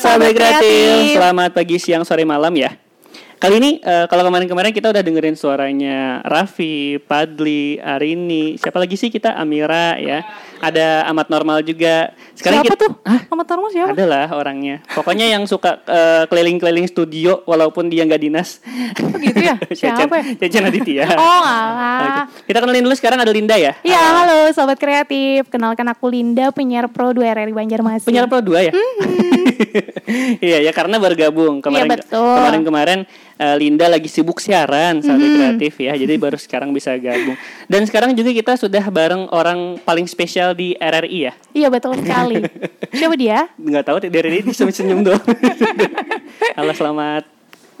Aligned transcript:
sahabat 0.00 0.32
kreatif. 0.32 1.20
Selamat 1.20 1.50
pagi, 1.52 1.76
siang, 1.76 2.02
sore, 2.08 2.24
malam 2.24 2.56
ya. 2.56 2.72
Kali 3.40 3.56
ini 3.56 3.80
uh, 3.80 4.04
kalau 4.04 4.20
kemarin-kemarin 4.28 4.68
kita 4.68 4.92
udah 4.92 5.00
dengerin 5.00 5.32
suaranya 5.32 6.20
Raffi, 6.28 7.00
Padli, 7.00 7.80
Arini, 7.80 8.60
siapa 8.60 8.76
lagi 8.76 9.00
sih 9.00 9.08
kita 9.08 9.32
Amira 9.32 9.96
ya. 9.96 10.20
Ada 10.60 11.08
Amat 11.08 11.32
Normal 11.32 11.64
juga. 11.64 12.12
Sekarang 12.36 12.60
siapa 12.60 12.76
kita, 12.76 12.84
tuh? 12.84 13.00
Hah? 13.00 13.24
Amat 13.32 13.46
Normal 13.48 13.68
siapa? 13.72 13.96
Adalah 13.96 14.28
orangnya. 14.36 14.84
Pokoknya 14.92 15.24
yang 15.24 15.48
suka 15.48 15.80
keliling 16.28 16.60
keliling-keliling 16.60 16.88
studio 16.92 17.40
walaupun 17.48 17.88
dia 17.88 18.04
nggak 18.04 18.20
dinas. 18.20 18.60
Oh 19.00 19.16
gitu 19.16 19.40
ya? 19.40 19.56
siapa? 19.80 20.20
Cecen 20.36 20.68
Aditya. 20.68 21.08
Oh 21.16 21.40
alah. 21.40 22.28
Kita 22.44 22.60
kenalin 22.60 22.84
dulu 22.84 22.92
sekarang 22.92 23.24
ada 23.24 23.32
Linda 23.32 23.56
ya. 23.56 23.72
Iya 23.80 24.20
halo. 24.20 24.44
halo 24.44 24.52
sobat 24.52 24.76
kreatif. 24.76 25.48
Kenalkan 25.48 25.88
aku 25.88 26.12
Linda 26.12 26.52
penyiar 26.52 26.92
Pro 26.92 27.16
2 27.16 27.24
RRI 27.24 27.56
Banjarmasin. 27.56 28.04
Penyiar 28.04 28.28
Pro 28.28 28.44
2 28.44 28.68
ya? 28.68 28.72
Mm-hmm. 28.76 29.39
Iya 30.46 30.58
ya 30.64 30.72
karena 30.72 30.96
bergabung 30.96 31.60
kemarin 31.60 31.86
iya, 31.86 31.94
betul. 32.00 32.34
kemarin 32.36 32.62
kemarin 32.64 32.98
uh, 33.40 33.56
Linda 33.56 33.86
lagi 33.86 34.08
sibuk 34.08 34.40
siaran 34.40 35.00
saat 35.04 35.16
mm-hmm. 35.16 35.36
kreatif 35.36 35.72
ya. 35.80 35.92
Jadi 35.96 36.14
baru 36.16 36.36
sekarang 36.36 36.70
bisa 36.72 36.94
gabung. 36.96 37.36
Dan 37.70 37.84
sekarang 37.86 38.12
juga 38.16 38.30
kita 38.32 38.52
sudah 38.56 38.84
bareng 38.88 39.28
orang 39.32 39.78
paling 39.82 40.04
spesial 40.08 40.52
di 40.56 40.74
RRI 40.76 41.18
ya. 41.30 41.32
Iya 41.52 41.68
betul 41.72 41.96
sekali. 42.00 42.42
Siapa 42.98 43.14
dia? 43.16 43.48
Enggak 43.56 43.84
tahu 43.88 43.96
dari 44.08 44.42
ini 44.42 44.50
senyum-senyum 44.50 45.00
doang. 45.04 45.24
Halo 46.58 46.72
selamat 46.72 47.24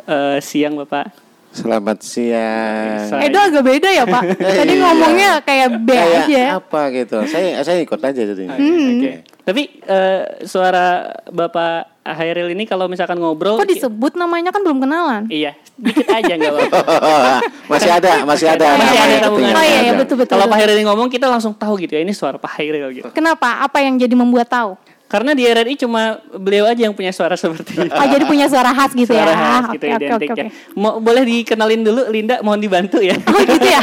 uh, 0.06 0.38
siang 0.42 0.76
Bapak. 0.76 1.29
Selamat 1.50 1.98
siang. 1.98 3.10
Edo 3.18 3.38
agak 3.42 3.62
beda 3.66 3.90
ya 3.90 4.06
Pak. 4.06 4.22
Tadi 4.62 4.74
iya. 4.78 4.82
ngomongnya 4.86 5.30
kayak 5.42 5.68
B 5.82 5.88
kayak 5.90 6.22
aja. 6.30 6.42
Apa 6.62 6.80
gitu. 6.94 7.18
Saya 7.26 7.58
saya 7.66 7.82
ikut 7.82 7.98
aja 7.98 8.22
jadi. 8.22 8.44
Hmm. 8.46 8.54
Oke. 8.54 8.98
Okay. 9.02 9.14
Tapi 9.42 9.62
uh, 9.82 10.46
suara 10.46 11.10
Bapak 11.26 12.06
Hairil 12.06 12.54
ini 12.54 12.70
kalau 12.70 12.86
misalkan 12.86 13.18
ngobrol 13.18 13.58
Kok 13.58 13.66
disebut 13.66 14.14
namanya 14.14 14.54
kan 14.54 14.62
belum 14.62 14.78
kenalan? 14.78 15.26
Iya, 15.26 15.58
dikit 15.74 16.06
aja 16.06 16.32
enggak 16.38 16.54
apa-apa. 16.54 16.78
masih 17.72 17.90
ada, 17.90 18.12
masih 18.22 18.46
ada. 18.46 18.68
Masih 18.78 18.98
ada 19.02 19.16
tabungan. 19.26 19.54
Oh 19.58 19.64
iya, 19.66 19.78
iya 19.90 19.92
betul 19.98 20.16
betul. 20.22 20.38
Kalau 20.38 20.46
Pak 20.46 20.58
Hairil 20.62 20.86
ngomong 20.86 21.10
kita 21.10 21.26
langsung 21.26 21.50
tahu 21.50 21.82
gitu 21.82 21.98
ya 21.98 22.06
ini 22.06 22.14
suara 22.14 22.38
Pak 22.38 22.62
Hairil 22.62 22.94
gitu. 22.94 23.10
Kenapa? 23.10 23.58
Apa 23.66 23.82
yang 23.82 23.98
jadi 23.98 24.14
membuat 24.14 24.46
tahu? 24.46 24.78
Karena 25.10 25.34
di 25.34 25.42
RRI 25.42 25.74
cuma 25.74 26.22
beliau 26.38 26.70
aja 26.70 26.86
yang 26.86 26.94
punya 26.94 27.10
suara 27.10 27.34
seperti 27.34 27.74
itu. 27.90 27.90
Oh, 27.90 28.06
jadi 28.06 28.22
punya 28.30 28.46
suara 28.46 28.70
khas 28.70 28.94
gitu 28.94 29.10
suara 29.10 29.26
ya. 29.26 29.34
Suara 29.34 29.42
khas 29.42 29.64
gitu 29.74 29.84
okay, 29.84 29.98
identik 29.98 30.30
okay, 30.30 30.30
okay. 30.30 30.46
ya. 30.46 30.78
Mau 30.78 31.02
boleh 31.02 31.22
dikenalin 31.26 31.82
dulu 31.82 32.02
Linda, 32.14 32.38
mohon 32.46 32.62
dibantu 32.62 33.02
ya. 33.02 33.18
Oh 33.34 33.42
gitu 33.42 33.66
ya. 33.66 33.82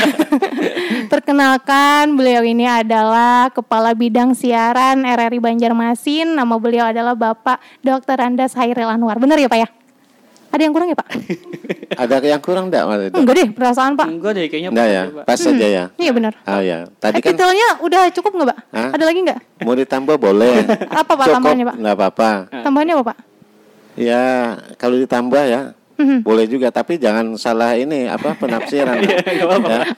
Perkenalkan, 1.12 2.16
beliau 2.16 2.48
ini 2.48 2.64
adalah 2.64 3.52
Kepala 3.52 3.92
Bidang 3.92 4.32
Siaran 4.40 5.04
RRI 5.04 5.40
Banjarmasin. 5.44 6.32
Nama 6.32 6.56
beliau 6.56 6.88
adalah 6.88 7.12
Bapak 7.12 7.60
Dr. 7.84 8.24
Andas 8.24 8.56
Hairil 8.56 8.88
Anwar. 8.88 9.20
Benar 9.20 9.36
ya, 9.36 9.52
Pak 9.52 9.60
ya? 9.60 9.68
Ada 10.52 10.62
yang 10.64 10.74
kurang 10.74 10.88
ya 10.90 10.98
Pak? 10.98 11.08
Ada 12.02 12.16
yang 12.24 12.42
kurang 12.42 12.66
enggak 12.72 12.84
Mas? 12.88 13.00
Enggak 13.12 13.36
deh, 13.36 13.48
perasaan 13.52 13.94
Pak. 14.00 14.08
Enggak 14.08 14.32
deh, 14.38 14.46
kayaknya 14.48 14.70
enggak 14.72 14.88
ya. 14.88 15.04
Pas 15.28 15.38
hmm. 15.38 15.46
saja 15.46 15.66
ya. 15.68 15.84
Iya 16.00 16.12
benar. 16.16 16.34
Oh 16.46 16.62
ya. 16.64 16.78
Tadi 17.00 17.20
kan 17.20 17.34
Detailnya 17.34 17.68
udah 17.84 18.02
cukup 18.16 18.32
enggak 18.38 18.50
Pak? 18.54 18.58
Hah? 18.72 18.90
Ada 18.96 19.04
lagi 19.04 19.20
enggak? 19.24 19.40
Mau 19.66 19.76
ditambah 19.76 20.16
boleh. 20.16 20.56
apa 21.02 21.12
Pak 21.12 21.26
cukup, 21.28 21.36
tambahannya 21.36 21.66
Pak? 21.68 21.76
Enggak 21.78 21.96
apa-apa. 22.00 22.30
Tambahannya 22.64 22.94
apa 22.96 23.06
Pak? 23.12 23.18
Ya, 23.98 24.26
kalau 24.78 24.96
ditambah 25.02 25.44
ya 25.50 25.62
Mm-hmm. 25.98 26.20
Boleh 26.22 26.46
juga, 26.46 26.70
tapi 26.70 27.02
jangan 27.02 27.26
salah 27.42 27.74
ini 27.74 28.06
apa 28.06 28.38
penafsiran. 28.38 29.02
ya. 29.10 29.18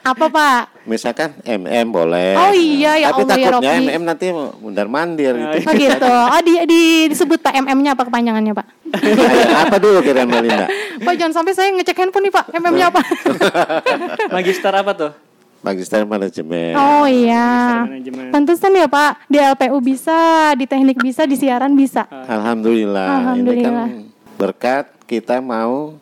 Apa 0.00 0.26
Pak? 0.32 0.88
Misalkan 0.88 1.36
MM 1.44 1.92
boleh. 1.92 2.32
Oh 2.40 2.52
iya 2.56 2.96
ya 2.96 3.12
Tapi 3.12 3.28
Allah 3.28 3.36
ya 3.36 3.46
takutnya 3.52 3.72
ya 3.76 3.80
MM 3.84 4.02
nanti 4.08 4.26
mundar 4.32 4.88
mandir 4.88 5.36
gitu. 5.36 5.56
Oh 5.68 5.74
gitu. 5.76 6.08
Oh 6.08 6.40
di, 6.40 6.52
di 6.64 6.80
disebut 7.12 7.44
Pak 7.44 7.52
MM-nya 7.68 7.92
apa 7.92 8.08
kepanjangannya 8.08 8.52
Pak? 8.56 8.66
apa 9.68 9.76
dulu 9.76 10.00
kira 10.00 10.24
Melinda? 10.24 10.66
Pak 11.04 11.14
jangan 11.20 11.34
sampai 11.36 11.52
saya 11.52 11.68
ngecek 11.76 12.00
handphone 12.00 12.28
nih 12.28 12.32
Pak. 12.32 12.44
MM-nya 12.56 12.86
apa? 12.88 13.00
Magister 14.34 14.72
apa 14.72 14.92
tuh? 14.96 15.12
Magister 15.60 16.08
manajemen. 16.08 16.72
Oh 16.72 17.04
iya. 17.04 17.84
Pantesan 18.32 18.72
ya 18.72 18.88
Pak, 18.88 19.28
di 19.28 19.36
LPU 19.36 19.76
bisa, 19.84 20.50
di 20.56 20.64
teknik 20.64 20.96
bisa, 20.96 21.28
di 21.28 21.36
siaran 21.36 21.76
bisa. 21.76 22.08
Alhamdulillah. 22.08 23.08
Alhamdulillah. 23.20 23.86
Ini 23.92 24.08
kan 24.08 24.08
berkat 24.40 24.88
kita 25.10 25.42
mau 25.42 25.98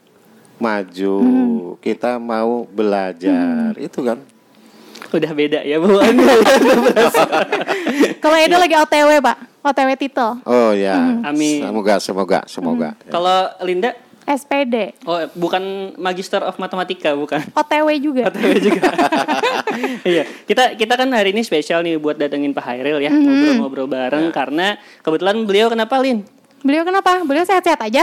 maju, 0.61 1.17
hmm. 1.25 1.81
kita 1.81 2.21
mau 2.21 2.69
belajar, 2.69 3.73
hmm. 3.73 3.87
itu 3.89 4.05
kan. 4.05 4.21
Udah 5.09 5.33
beda 5.33 5.65
ya 5.65 5.81
Bu. 5.81 5.97
Kalau 8.23 8.37
Edo 8.37 8.61
lagi 8.61 8.77
OTW 8.77 9.25
Pak, 9.25 9.65
OTW 9.65 9.89
titel. 9.97 10.37
Oh 10.45 10.77
ya. 10.77 11.01
Hmm. 11.01 11.25
Amin. 11.25 11.65
Semoga, 11.65 11.95
semoga, 12.05 12.39
semoga. 12.45 12.89
Hmm. 12.93 13.09
Ya. 13.09 13.13
Kalau 13.17 13.39
Linda? 13.65 13.91
SPD. 14.29 14.93
Oh, 15.09 15.25
bukan 15.33 15.97
Magister 15.97 16.45
of 16.45 16.61
Matematika, 16.61 17.17
bukan? 17.17 17.41
OTW 17.57 17.97
juga. 17.97 18.29
OTW 18.29 18.61
juga. 18.61 18.93
iya, 20.05 20.29
kita 20.45 20.77
kita 20.77 21.01
kan 21.01 21.09
hari 21.17 21.33
ini 21.33 21.41
spesial 21.41 21.81
nih 21.81 21.97
buat 21.97 22.21
datengin 22.21 22.53
Pak 22.53 22.61
Hairil 22.61 23.01
ya, 23.01 23.09
ngobrol-ngobrol 23.09 23.89
bareng 23.89 24.29
ya. 24.29 24.35
karena 24.37 24.77
kebetulan 25.01 25.49
beliau 25.49 25.73
kenapa 25.73 25.97
Lin? 25.97 26.29
Beliau 26.59 26.83
kenapa? 26.83 27.23
Beliau 27.23 27.47
sehat-sehat 27.47 27.79
aja. 27.87 28.03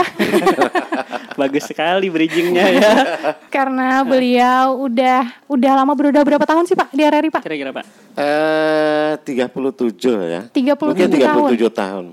Bagus 1.40 1.68
sekali 1.68 2.08
bridgingnya 2.08 2.64
ya. 2.72 2.92
Karena 3.54 4.00
beliau 4.00 4.80
udah 4.88 5.44
udah 5.44 5.72
lama 5.76 5.92
berudah 5.92 6.24
berapa 6.24 6.40
tahun 6.48 6.64
sih 6.64 6.72
Pak 6.72 6.88
di 6.96 7.04
RRI 7.04 7.28
Pak? 7.28 7.42
Kira-kira 7.44 7.70
Pak? 7.76 7.84
Eh 8.16 9.12
tiga 9.28 9.52
puluh 9.52 9.76
tujuh 9.76 10.16
ya. 10.24 10.40
Tiga 10.48 10.72
puluh 10.72 10.96
tujuh 10.96 11.20
tahun. 11.20 11.48
tujuh 11.52 11.70
tahun. 11.70 12.04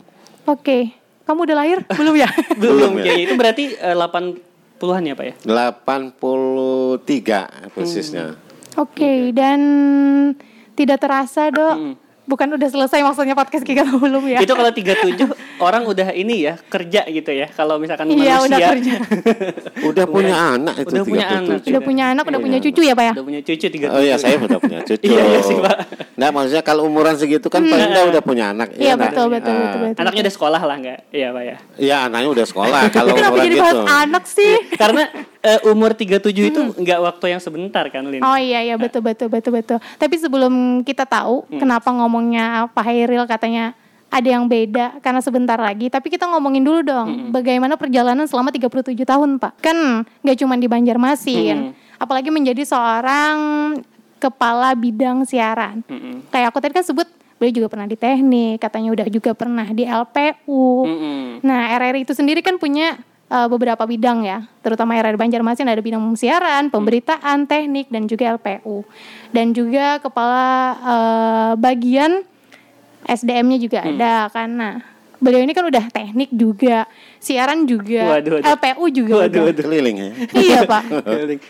Oke. 0.44 0.92
Kamu 1.24 1.40
udah 1.48 1.56
lahir? 1.56 1.80
Belum 2.00 2.16
ya? 2.20 2.30
Belum 2.60 3.00
ya. 3.00 3.14
Itu 3.16 3.40
berarti 3.40 3.80
eh, 3.80 3.96
delapan 3.96 4.36
puluhan 4.75 5.08
ya 5.08 5.16
Pak 5.16 5.25
ya? 5.25 5.34
Delapan 5.48 6.12
puluh 6.12 7.00
tiga 7.08 7.48
persisnya. 7.72 8.36
Hmm. 8.36 8.52
Oke, 8.74 9.06
okay, 9.06 9.20
dan 9.31 9.62
tidak 10.74 11.00
terasa 11.00 11.48
dok. 11.54 11.75
Hmm 11.78 12.04
Bukan 12.24 12.48
udah 12.56 12.70
selesai 12.72 13.04
maksudnya 13.04 13.36
podcast 13.36 13.68
kita 13.68 13.84
belum 13.84 14.24
ya? 14.32 14.40
Itu 14.40 14.56
kalau 14.56 14.72
37 14.72 15.60
orang 15.60 15.84
udah 15.84 16.16
ini 16.16 16.48
ya 16.48 16.56
kerja 16.56 17.04
gitu 17.12 17.32
ya. 17.36 17.52
Kalau 17.52 17.76
misalkan 17.76 18.08
iya, 18.16 18.40
manusia 18.40 18.48
udah 18.48 18.60
kerja. 18.72 18.96
udah 19.92 20.06
punya 20.08 20.36
anak 20.56 20.76
itu 20.80 20.94
udah 20.96 21.04
punya 21.04 21.28
anak. 21.28 21.58
Udah 21.68 21.82
punya 21.84 22.04
anak, 22.16 22.24
udah 22.32 22.40
punya 22.40 22.58
cucu 22.64 22.82
ya, 22.84 22.94
Pak 22.96 23.04
ya? 23.04 23.14
Udah 23.20 23.26
punya 23.28 23.42
cucu 23.44 23.66
37. 23.68 23.92
Oh 23.92 24.02
iya, 24.02 24.16
saya 24.16 24.36
udah 24.40 24.60
punya 24.64 24.80
cucu. 24.88 25.06
iya, 25.12 25.24
iya 25.36 25.40
sih, 25.44 25.58
Pak. 25.60 25.78
Nah, 26.16 26.30
maksudnya 26.32 26.64
kalau 26.64 26.88
umuran 26.88 27.16
segitu 27.20 27.52
kan 27.52 27.60
paling 27.60 27.92
hmm. 27.92 28.12
udah 28.16 28.24
punya 28.24 28.46
anak. 28.56 28.72
Iya, 28.80 28.94
ya, 28.94 28.94
betul, 28.96 29.28
betul, 29.28 29.52
betul, 29.52 29.54
betul, 29.60 29.80
betul. 29.92 30.02
Anaknya 30.02 30.22
udah 30.24 30.34
sekolah 30.34 30.62
lah 30.64 30.76
enggak? 30.80 31.00
Iya, 31.12 31.28
Pak 31.36 31.44
ya. 31.44 31.58
Iya, 31.76 31.98
anaknya 32.08 32.30
udah 32.32 32.46
sekolah 32.48 32.82
kalau 32.96 33.14
Kenapa 33.20 33.36
umuran 33.36 33.46
jadi 33.52 33.58
gitu. 33.60 33.80
anak 33.84 34.24
sih? 34.32 34.54
Karena 34.80 35.04
uh, 35.44 35.59
umur 35.70 35.92
37 35.94 36.24
hmm. 36.24 36.50
itu 36.50 36.62
enggak 36.80 37.00
waktu 37.04 37.26
yang 37.36 37.42
sebentar 37.44 37.86
kan, 37.92 38.08
Lin? 38.08 38.24
Oh 38.24 38.40
iya, 38.40 38.64
iya, 38.64 38.76
betul, 38.80 39.04
betul, 39.04 39.28
betul, 39.28 39.52
betul. 39.52 39.78
Tapi 40.00 40.16
sebelum 40.18 40.81
kita 40.88 41.04
tahu 41.04 41.44
hmm. 41.52 41.59
kenapa 41.59 41.92
ngomongnya 41.92 42.72
Pak 42.72 42.84
Hairil 42.88 43.28
katanya 43.28 43.76
ada 44.14 44.30
yang 44.30 44.46
beda 44.46 45.02
karena 45.02 45.22
sebentar 45.26 45.58
lagi. 45.58 45.90
Tapi 45.90 46.14
kita 46.14 46.30
ngomongin 46.30 46.62
dulu 46.62 46.86
dong, 46.86 47.08
-hmm. 47.09 47.30
bagaimana 47.34 47.74
perjalanan 47.74 48.30
selama 48.30 48.54
37 48.54 48.94
tahun, 49.02 49.42
Pak. 49.42 49.58
Kan 49.58 50.06
nggak 50.22 50.38
cuma 50.38 50.54
di 50.54 50.70
Banjarmasin, 50.70 51.74
-hmm. 51.74 51.98
apalagi 51.98 52.30
menjadi 52.30 52.62
seorang 52.62 53.38
kepala 54.22 54.78
bidang 54.78 55.25
siaran. 55.25 55.81
-hmm. 55.90 56.30
Kayak 56.30 56.54
aku 56.54 56.62
tadi 56.62 56.74
kan 56.78 56.86
sebut 56.86 57.10
beliau 57.42 57.66
juga 57.66 57.68
pernah 57.74 57.90
di 57.90 57.98
teknik, 57.98 58.62
katanya 58.62 58.94
udah 58.94 59.08
juga 59.10 59.34
pernah 59.34 59.66
di 59.74 59.84
LPU. 59.84 60.86
-hmm. 60.86 61.42
Nah, 61.42 61.74
RRI 61.81 62.06
itu 62.06 62.14
sendiri 62.14 62.46
kan 62.46 62.62
punya 62.62 63.02
uh, 63.34 63.50
beberapa 63.50 63.82
bidang 63.90 64.22
ya, 64.22 64.46
terutama 64.62 64.94
RRI 65.02 65.18
Banjarmasin 65.18 65.66
ada 65.66 65.82
bidang 65.82 66.14
siaran, 66.14 66.70
pemberitaan, 66.70 67.50
teknik 67.50 67.90
dan 67.90 68.06
juga 68.06 68.38
LPU. 68.38 68.86
Dan 69.34 69.57
juga 69.57 69.98
kepala 69.98 70.46
uh, 70.78 71.52
bagian 71.57 72.22
SDM-nya 73.10 73.57
juga 73.57 73.80
hmm. 73.81 73.90
ada 73.98 74.13
karena 74.30 74.93
beliau 75.24 75.40
ini 75.40 75.56
kan 75.56 75.64
udah 75.64 75.88
teknik 75.88 76.30
juga, 76.36 76.84
siaran 77.24 77.64
juga, 77.64 78.20
waduh, 78.20 78.44
waduh. 78.44 78.52
LPU 78.60 78.86
juga 78.92 79.14
waduh, 79.24 79.31
udah. 79.31 79.42
Waduh, 79.48 79.64
keliling 79.64 79.96
ya. 79.96 80.12
iya, 80.36 80.60
Pak. 80.72 80.84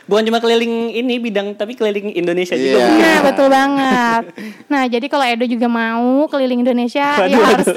Bukan 0.06 0.24
cuma 0.30 0.38
keliling 0.38 0.94
ini 0.94 1.18
bidang 1.18 1.58
tapi 1.58 1.74
keliling 1.74 2.14
Indonesia 2.14 2.54
yeah. 2.54 2.62
juga. 2.62 2.84
Nah, 2.94 3.18
betul 3.25 3.48
banget. 3.50 4.24
Nah, 4.70 4.84
jadi 4.86 5.06
kalau 5.10 5.25
Edo 5.25 5.46
juga 5.50 5.66
mau 5.66 6.30
keliling 6.30 6.62
Indonesia 6.62 7.18
waduh, 7.18 7.34
ya 7.34 7.38
waduh. 7.42 7.50
harus 7.58 7.68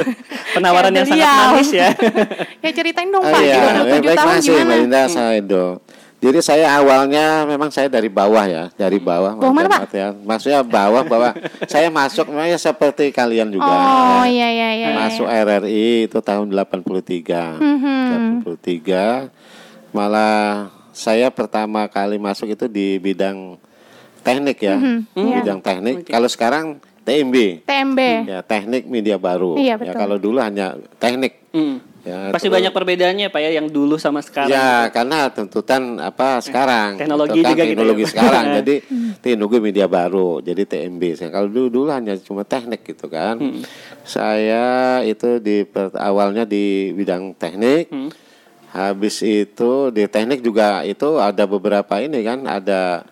penawaran 0.53 0.93
yang 0.93 1.09
sangat 1.09 1.29
manis 1.33 1.71
ya. 1.73 1.89
ya 2.65 2.71
ceritain 2.77 3.09
dong, 3.09 3.25
oh, 3.25 3.33
Pak. 3.33 3.41
Iya, 3.41 3.61
27 4.05 4.21
tahun 4.21 4.29
masih, 4.37 4.53
gimana? 4.53 4.85
Hmm. 4.85 5.09
saya 5.09 5.41
Edo. 5.41 5.67
Jadi 6.27 6.43
saya 6.43 6.67
awalnya 6.75 7.47
memang 7.47 7.71
saya 7.71 7.87
dari 7.87 8.11
bawah 8.11 8.43
ya, 8.51 8.67
dari 8.75 8.99
bawah. 8.99 9.39
Bawah 9.39 9.55
mana 9.55 9.71
Pak? 9.71 9.95
Ya. 9.95 10.11
Maksudnya 10.11 10.67
bawah, 10.67 11.07
bawah. 11.07 11.31
saya 11.73 11.87
masuk 11.87 12.35
memangnya 12.35 12.59
seperti 12.59 13.15
kalian 13.15 13.55
juga. 13.55 13.71
Oh 13.71 14.27
iya 14.27 14.51
iya 14.51 14.71
iya. 14.75 14.89
Masuk 14.91 15.31
iya. 15.31 15.47
RRI 15.47 16.11
itu 16.11 16.19
tahun 16.19 16.51
83. 16.51 17.63
Mm-hmm. 17.63 18.43
83. 18.43 19.95
Malah 19.95 20.75
saya 20.91 21.31
pertama 21.31 21.87
kali 21.87 22.19
masuk 22.19 22.59
itu 22.59 22.67
di 22.67 22.99
bidang 22.99 23.55
teknik 24.27 24.59
ya. 24.67 24.83
Mm-hmm. 24.83 25.27
Bidang 25.47 25.61
yeah. 25.63 25.67
teknik. 25.71 25.97
Okay. 26.03 26.11
Kalau 26.11 26.27
sekarang 26.27 26.65
TMB. 27.07 27.63
TMB. 27.71 28.01
Ya, 28.27 28.43
teknik 28.43 28.83
media 28.91 29.15
baru. 29.15 29.55
Iya, 29.55 29.79
betul. 29.79 29.87
Ya 29.87 29.93
kalau 29.95 30.19
dulu 30.19 30.43
hanya 30.43 30.75
teknik. 30.99 31.39
Mm 31.55 31.86
Ya, 32.07 32.31
Pasti 32.31 32.47
terus- 32.47 32.55
banyak 32.63 32.71
perbedaannya 32.71 33.27
Pak 33.35 33.41
ya 33.43 33.51
yang 33.59 33.67
dulu 33.67 33.99
sama 33.99 34.23
sekarang. 34.23 34.55
Ya, 34.55 34.87
karena 34.95 35.27
tuntutan 35.27 35.99
apa 35.99 36.39
sekarang 36.39 36.95
teknologi 37.03 37.43
gitu 37.43 37.43
kan, 37.43 37.51
juga 37.51 37.59
gitu 37.59 37.67
ya, 37.67 37.75
teknologi 37.75 38.03
Pak. 38.07 38.11
sekarang. 38.15 38.45
jadi 38.63 38.75
teknologi 39.19 39.59
media 39.59 39.87
baru, 39.91 40.31
jadi 40.39 40.63
TMB. 40.63 41.03
Saya 41.19 41.31
kalau 41.35 41.51
dulu 41.51 41.67
dulu 41.67 41.91
hanya 41.91 42.15
cuma 42.23 42.47
teknik 42.47 42.87
gitu 42.87 43.11
kan. 43.11 43.43
Hmm. 43.43 43.67
Saya 44.07 45.03
itu 45.03 45.43
di 45.43 45.67
awalnya 45.99 46.47
di 46.47 46.95
bidang 46.95 47.35
teknik. 47.35 47.91
Hmm. 47.91 48.15
Habis 48.71 49.27
itu 49.27 49.91
di 49.91 50.07
teknik 50.07 50.47
juga 50.47 50.87
itu 50.87 51.19
ada 51.19 51.43
beberapa 51.43 51.99
ini 51.99 52.23
kan, 52.23 52.47
ada 52.47 53.03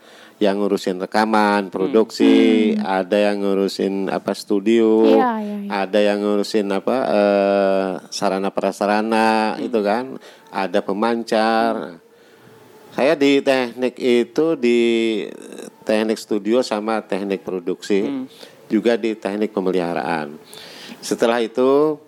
yang 0.45 0.61
ngurusin 0.61 1.01
rekaman, 1.01 1.73
produksi, 1.73 2.77
ada 2.77 3.17
yang 3.17 3.41
ngurusin 3.41 4.13
apa 4.13 4.37
studio, 4.37 5.09
Iya, 5.09 5.33
iya, 5.41 5.57
iya. 5.65 5.69
ada 5.89 5.99
yang 6.05 6.21
ngurusin 6.21 6.69
apa 6.69 6.97
eh, 7.09 7.89
sarana 8.13 8.53
prasarana 8.53 9.57
itu 9.57 9.81
kan, 9.81 10.21
ada 10.53 10.85
pemancar. 10.85 11.99
Saya 12.95 13.19
di 13.19 13.43
teknik 13.43 13.99
itu 13.99 14.55
di 14.55 14.81
teknik 15.83 16.21
studio 16.21 16.63
sama 16.63 17.03
teknik 17.03 17.43
produksi, 17.43 18.07
juga 18.71 18.95
di 18.95 19.19
teknik 19.19 19.51
pemeliharaan. 19.51 20.39
Setelah 21.03 21.43
itu 21.43 21.99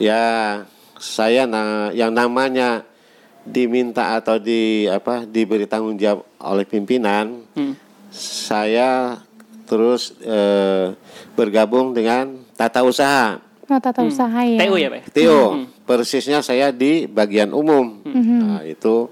ya 0.00 0.64
saya 0.98 1.46
na 1.46 1.94
yang 1.94 2.10
namanya 2.10 2.89
diminta 3.42 4.14
atau 4.14 4.36
di 4.36 4.84
apa 4.84 5.24
diberi 5.24 5.64
tanggung 5.64 5.96
jawab 5.96 6.24
oleh 6.38 6.64
pimpinan, 6.64 7.44
Hmm. 7.56 7.74
saya 8.12 9.20
terus 9.64 10.12
eh, 10.20 10.92
bergabung 11.32 11.94
dengan 11.94 12.42
tata 12.58 12.82
usaha. 12.82 13.38
Oh, 13.70 13.78
tata 13.78 14.02
usaha 14.02 14.42
ya. 14.42 14.66
TU 14.66 14.74
ya 14.74 14.90
Pak? 14.90 14.98
ya? 14.98 15.04
Tio, 15.14 15.42
persisnya 15.86 16.42
saya 16.42 16.74
di 16.74 17.06
bagian 17.06 17.54
umum. 17.54 18.02
Nah, 18.02 18.66
itu 18.66 19.06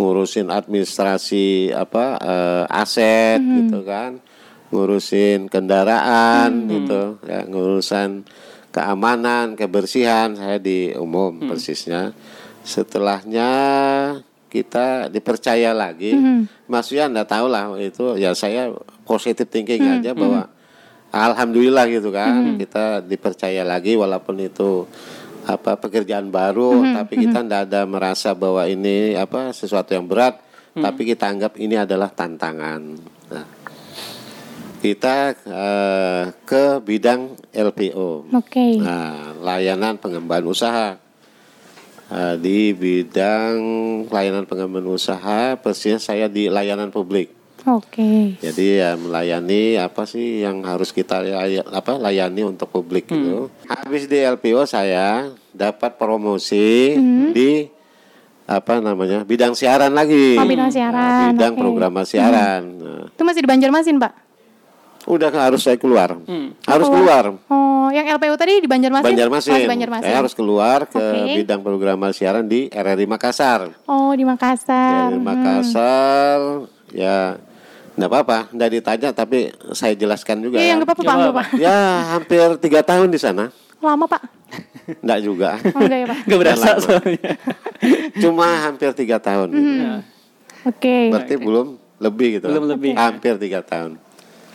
ngurusin 0.00 0.48
administrasi 0.48 1.68
apa 1.76 2.16
eh, 2.16 2.64
aset 2.72 3.38
gitu 3.44 3.84
kan. 3.84 4.16
Ngurusin 4.72 5.50
kendaraan 5.52 6.64
gitu 6.70 7.20
ya, 7.28 7.44
ngurusan 7.44 8.24
keamanan, 8.70 9.58
kebersihan 9.58 10.32
saya 10.32 10.56
di 10.56 10.94
umum 10.96 11.42
persisnya. 11.44 12.14
Setelahnya 12.62 13.50
kita 14.50 15.08
dipercaya 15.08 15.70
lagi. 15.70 16.12
Maksudnya 16.66 17.06
Anda 17.06 17.22
tahu 17.24 17.46
lah 17.46 17.74
itu 17.78 18.18
ya 18.18 18.34
saya 18.34 18.74
positive 19.06 19.48
thinking 19.48 19.82
aja 19.86 20.10
bahwa 20.12 20.50
alhamdulillah 21.10 21.90
gitu 21.90 22.14
kan 22.14 22.54
kita 22.58 23.02
dipercaya 23.02 23.66
lagi 23.66 23.98
walaupun 23.98 24.38
itu 24.38 24.86
apa 25.42 25.74
pekerjaan 25.80 26.30
baru 26.30 26.84
tapi 26.94 27.26
kita 27.26 27.42
tidak 27.42 27.66
ada 27.66 27.82
merasa 27.88 28.36
bahwa 28.36 28.62
ini 28.68 29.18
apa 29.18 29.50
sesuatu 29.50 29.90
yang 29.96 30.06
berat 30.06 30.38
tapi 30.76 31.02
kita 31.02 31.26
anggap 31.26 31.58
ini 31.58 31.74
adalah 31.74 32.14
tantangan. 32.14 32.80
Nah, 33.30 33.46
kita 34.78 35.34
eh, 35.34 36.24
ke 36.46 36.78
bidang 36.78 37.34
LPO. 37.50 38.30
Oke. 38.30 38.78
Nah, 38.78 39.34
layanan 39.42 39.98
pengembangan 39.98 40.46
usaha. 40.46 40.88
Eh, 42.10 42.34
di 42.36 42.74
bidang 42.74 43.54
layanan 44.06 44.42
pengembangan 44.42 44.90
usaha, 44.90 45.54
persisnya 45.54 46.02
saya 46.02 46.26
di 46.26 46.50
layanan 46.50 46.90
publik. 46.90 47.30
Oke. 47.62 48.34
Jadi 48.36 48.80
ya 48.80 48.96
melayani 48.96 49.76
apa 49.76 50.02
sih 50.04 50.40
yang 50.40 50.64
harus 50.64 50.90
kita 50.90 51.20
lay- 51.20 51.60
apa 51.60 51.94
layani 51.94 52.42
untuk 52.42 52.66
publik 52.66 53.06
gitu. 53.06 53.46
Habis 53.64 54.08
di 54.08 54.18
LPO 54.18 54.64
saya 54.64 55.28
dapat 55.52 55.94
promosi 55.94 56.96
di 57.30 57.68
apa 58.42 58.82
namanya 58.82 59.22
bidang 59.22 59.54
siaran 59.54 59.94
lagi. 59.94 60.34
Oh, 60.34 60.42
bidang 60.42 60.72
siaran, 60.72 61.30
Nah, 61.30 61.30
bidang 61.30 61.54
oke. 61.54 61.60
program 61.62 61.92
siaran. 62.02 62.62
Nah, 62.74 63.02
Itu 63.06 63.22
masih 63.22 63.44
di 63.44 63.48
Banjarmasin, 63.48 64.02
Pak? 64.02 64.12
Udah 65.10 65.28
harus 65.32 65.60
saya 65.60 65.74
keluar. 65.74 66.14
Hmm. 66.22 66.54
Harus 66.62 66.86
Keluar. 66.86 67.34
keluar. 67.34 67.50
Oh, 67.50 67.90
yang 67.90 68.06
LPU 68.08 68.34
tadi 68.34 68.62
di 68.62 68.68
Banjarmasin? 68.68 69.04
Banjarmasin. 69.04 69.50
Oh, 69.50 69.58
di 69.58 69.66
Banjarmasin. 69.66 70.06
Saya 70.06 70.16
harus 70.16 70.32
keluar 70.32 70.78
ke 70.86 70.96
Oke. 70.96 71.34
bidang 71.36 71.60
program 71.60 71.98
siaran 72.10 72.46
di 72.46 72.70
RRI 72.70 73.04
Makassar. 73.04 73.74
Oh, 73.84 74.14
di 74.14 74.22
Makassar. 74.22 75.10
Dari 75.10 75.18
Makassar 75.18 76.38
ya 76.90 77.34
enggak 77.90 78.08
apa-apa, 78.08 78.38
enggak 78.50 78.70
ditanya 78.72 79.08
tapi 79.10 79.38
saya 79.70 79.92
jelaskan 79.92 80.40
juga 80.40 80.56
Iya, 80.56 80.72
ya. 80.72 80.74
nggak 80.78 80.88
apa-apa, 80.88 81.34
Pak. 81.34 81.46
Ya 81.58 81.76
hampir 82.14 82.46
tiga 82.58 82.80
tahun 82.80 83.10
di 83.10 83.18
sana, 83.18 83.50
Lama, 83.78 84.06
Pak? 84.06 84.22
enggak 85.02 85.20
juga. 85.20 85.50
Oh, 85.68 85.80
enggak 85.80 85.98
ya, 85.98 86.06
Pak? 86.08 86.18
Gak 86.28 86.38
berasa 86.38 86.68
soalnya. 86.78 87.32
Cuma 88.16 88.46
hampir 88.64 88.90
tiga 88.94 89.18
tahun. 89.18 89.48
gitu. 89.50 89.70
Nah, 89.82 90.00
Oke. 90.60 91.08
Berarti 91.08 91.34
belum 91.36 91.66
lebih 91.98 92.28
gitu. 92.36 92.46
Belum 92.46 92.64
lebih. 92.68 92.92
Hampir 92.92 93.36
tiga 93.36 93.60
tahun. 93.60 93.96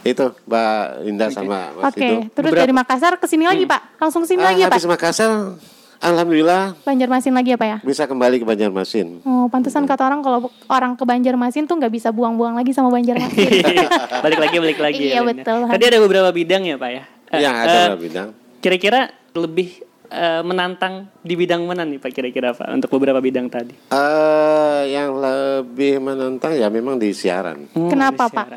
Itu 0.06 0.38
Mbak 0.46 0.78
Indah 1.04 1.30
sama 1.30 1.74
Mas 1.74 1.90
Oke, 1.90 1.98
itu. 2.00 2.16
terus 2.32 2.46
Beberapa- 2.48 2.62
dari 2.62 2.74
Makassar 2.74 3.14
ke 3.18 3.26
sini 3.26 3.44
lagi, 3.44 3.66
Pak? 3.66 3.98
Langsung 3.98 4.22
ke 4.22 4.30
sini 4.30 4.40
Ah, 4.40 4.54
lagi 4.54 4.62
ya, 4.62 4.70
Pak? 4.70 4.78
habis 4.78 4.86
Makassar, 4.86 5.58
alhamdulillah 5.98 6.78
Banjarmasin 6.80 7.34
lagi 7.34 7.50
ya, 7.50 7.58
Pak 7.58 7.68
ya? 7.68 7.78
bisa 7.82 8.06
kembali 8.06 8.38
ke 8.38 8.46
Banjarmasin. 8.46 9.26
Oh, 9.26 9.48
pantesan 9.48 9.84
kata 9.84 10.06
orang 10.06 10.22
kalau 10.22 10.40
orang 10.68 10.94
ke 10.94 11.04
Banjarmasin 11.04 11.66
tuh 11.66 11.76
nggak 11.76 11.90
bisa 11.90 12.10
buang-buang 12.10 12.54
lagi 12.54 12.70
sama 12.70 12.94
Banjarmasin. 12.94 13.50
balik 14.24 14.40
lagi 14.40 14.56
balik 14.56 14.80
lagi 14.80 15.04
Iya, 15.08 15.16
ya, 15.16 15.22
betul. 15.24 15.66
Tadi 15.66 15.84
ada 15.84 15.98
beberapa 16.00 16.30
bidang 16.30 16.64
ya 16.64 16.76
Pak 16.76 16.90
ya. 16.92 17.04
Eh, 17.28 17.40
Ya, 17.40 17.50
ada 17.52 17.66
eh, 17.66 17.82
beberapa 17.90 18.02
bidang. 18.04 18.28
Kira-kira 18.60 19.00
lebih 19.34 19.70
eh, 20.08 20.42
menantang 20.42 20.94
di 21.20 21.34
bidang 21.34 21.66
mana 21.66 21.82
nih 21.82 21.98
Pak 21.98 22.14
kira-kira 22.14 22.54
Pak 22.54 22.70
untuk 22.72 22.94
beberapa 22.94 23.18
bidang 23.18 23.50
tadi? 23.50 23.74
Eh, 23.90 24.82
yang 24.88 25.18
lebih 25.18 25.98
menantang 25.98 26.54
ya 26.54 26.70
memang 26.70 26.96
di 26.96 27.10
siaran. 27.10 27.66
Oh, 27.74 27.90
Kenapa, 27.90 28.30
di 28.30 28.38
Pak? 28.38 28.48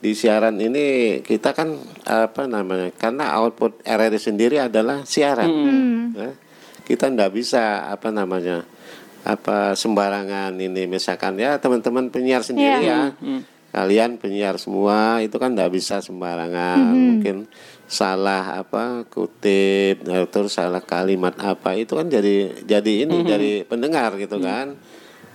Siaran. 0.00 0.02
Di 0.02 0.12
siaran 0.16 0.56
ini 0.56 0.86
kita 1.20 1.52
kan 1.52 1.76
apa 2.08 2.48
namanya? 2.48 2.88
Karena 2.96 3.36
output 3.36 3.84
RRI 3.84 4.16
sendiri 4.16 4.56
adalah 4.56 5.04
siaran. 5.04 5.50
Hmm. 5.50 6.02
Ya. 6.16 6.32
Kita 6.82 7.12
ndak 7.12 7.36
bisa 7.36 7.86
apa 7.92 8.08
namanya? 8.10 8.64
apa 9.20 9.76
sembarangan 9.76 10.56
ini 10.56 10.88
misalkan 10.88 11.36
ya 11.36 11.60
teman-teman 11.60 12.08
penyiar 12.08 12.40
sendiri 12.40 12.88
Iya. 12.88 13.12
ya. 13.12 13.40
Kalian 13.70 14.16
penyiar 14.16 14.56
semua 14.56 15.20
itu 15.20 15.36
kan 15.36 15.52
ndak 15.52 15.76
bisa 15.76 16.00
sembarangan. 16.00 16.96
Mungkin 17.20 17.44
salah 17.84 18.56
apa 18.64 19.04
kutip 19.12 20.08
eh, 20.08 20.24
terus 20.32 20.56
salah 20.56 20.80
kalimat 20.80 21.36
apa 21.36 21.76
itu 21.76 22.00
kan 22.00 22.08
jadi 22.08 22.64
jadi 22.64 23.04
ini 23.04 23.20
dari 23.28 23.60
pendengar 23.60 24.16
gitu 24.16 24.40
kan. 24.40 24.72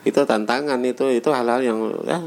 Itu 0.02 0.26
tantangan 0.26 0.82
itu 0.82 1.06
itu 1.14 1.30
hal-hal 1.30 1.62
yang 1.62 1.78
ya, 2.10 2.18
Iya. 2.18 2.20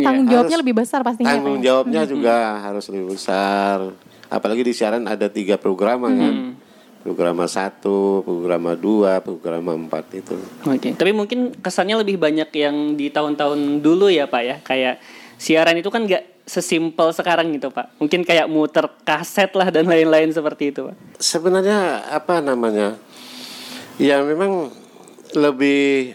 Tanggung 0.00 0.24
jawabnya 0.24 0.56
harus- 0.56 0.62
lebih 0.64 0.74
besar 0.74 1.00
pastinya, 1.04 1.28
tanggung 1.28 1.60
ya? 1.60 1.64
jawabnya 1.68 2.02
juga 2.08 2.34
harus 2.64 2.84
lebih 2.88 3.12
besar. 3.12 3.92
Apalagi 4.26 4.64
di 4.64 4.72
siaran 4.72 5.04
ada 5.04 5.28
tiga 5.28 5.60
program 5.60 6.08
kan? 6.08 6.36
Program 7.02 7.34
satu 7.44 8.22
program 8.22 8.72
dua 8.78 9.18
program 9.18 9.84
empat 9.84 10.06
itu. 10.14 10.38
Oke, 10.64 10.94
tapi 10.94 11.10
mungkin 11.10 11.50
kesannya 11.58 12.00
lebih 12.00 12.16
banyak 12.16 12.48
yang 12.54 12.94
di 12.94 13.10
tahun-tahun 13.10 13.82
dulu 13.82 14.06
ya 14.06 14.24
Pak 14.24 14.42
ya, 14.42 14.56
kayak 14.62 15.02
siaran 15.34 15.74
itu 15.76 15.90
kan 15.90 16.06
nggak 16.06 16.46
sesimpel 16.46 17.10
sekarang 17.10 17.50
gitu 17.52 17.68
Pak. 17.68 17.98
Mungkin 17.98 18.22
kayak 18.22 18.46
muter 18.46 18.86
kaset 19.02 19.50
lah 19.52 19.68
dan 19.68 19.84
lain-lain 19.84 20.30
seperti 20.30 20.70
itu 20.70 20.88
Pak. 20.88 20.96
sebenarnya 21.18 22.06
apa 22.08 22.38
namanya? 22.38 22.94
Ya 23.98 24.22
memang 24.22 24.70
lebih 25.34 26.14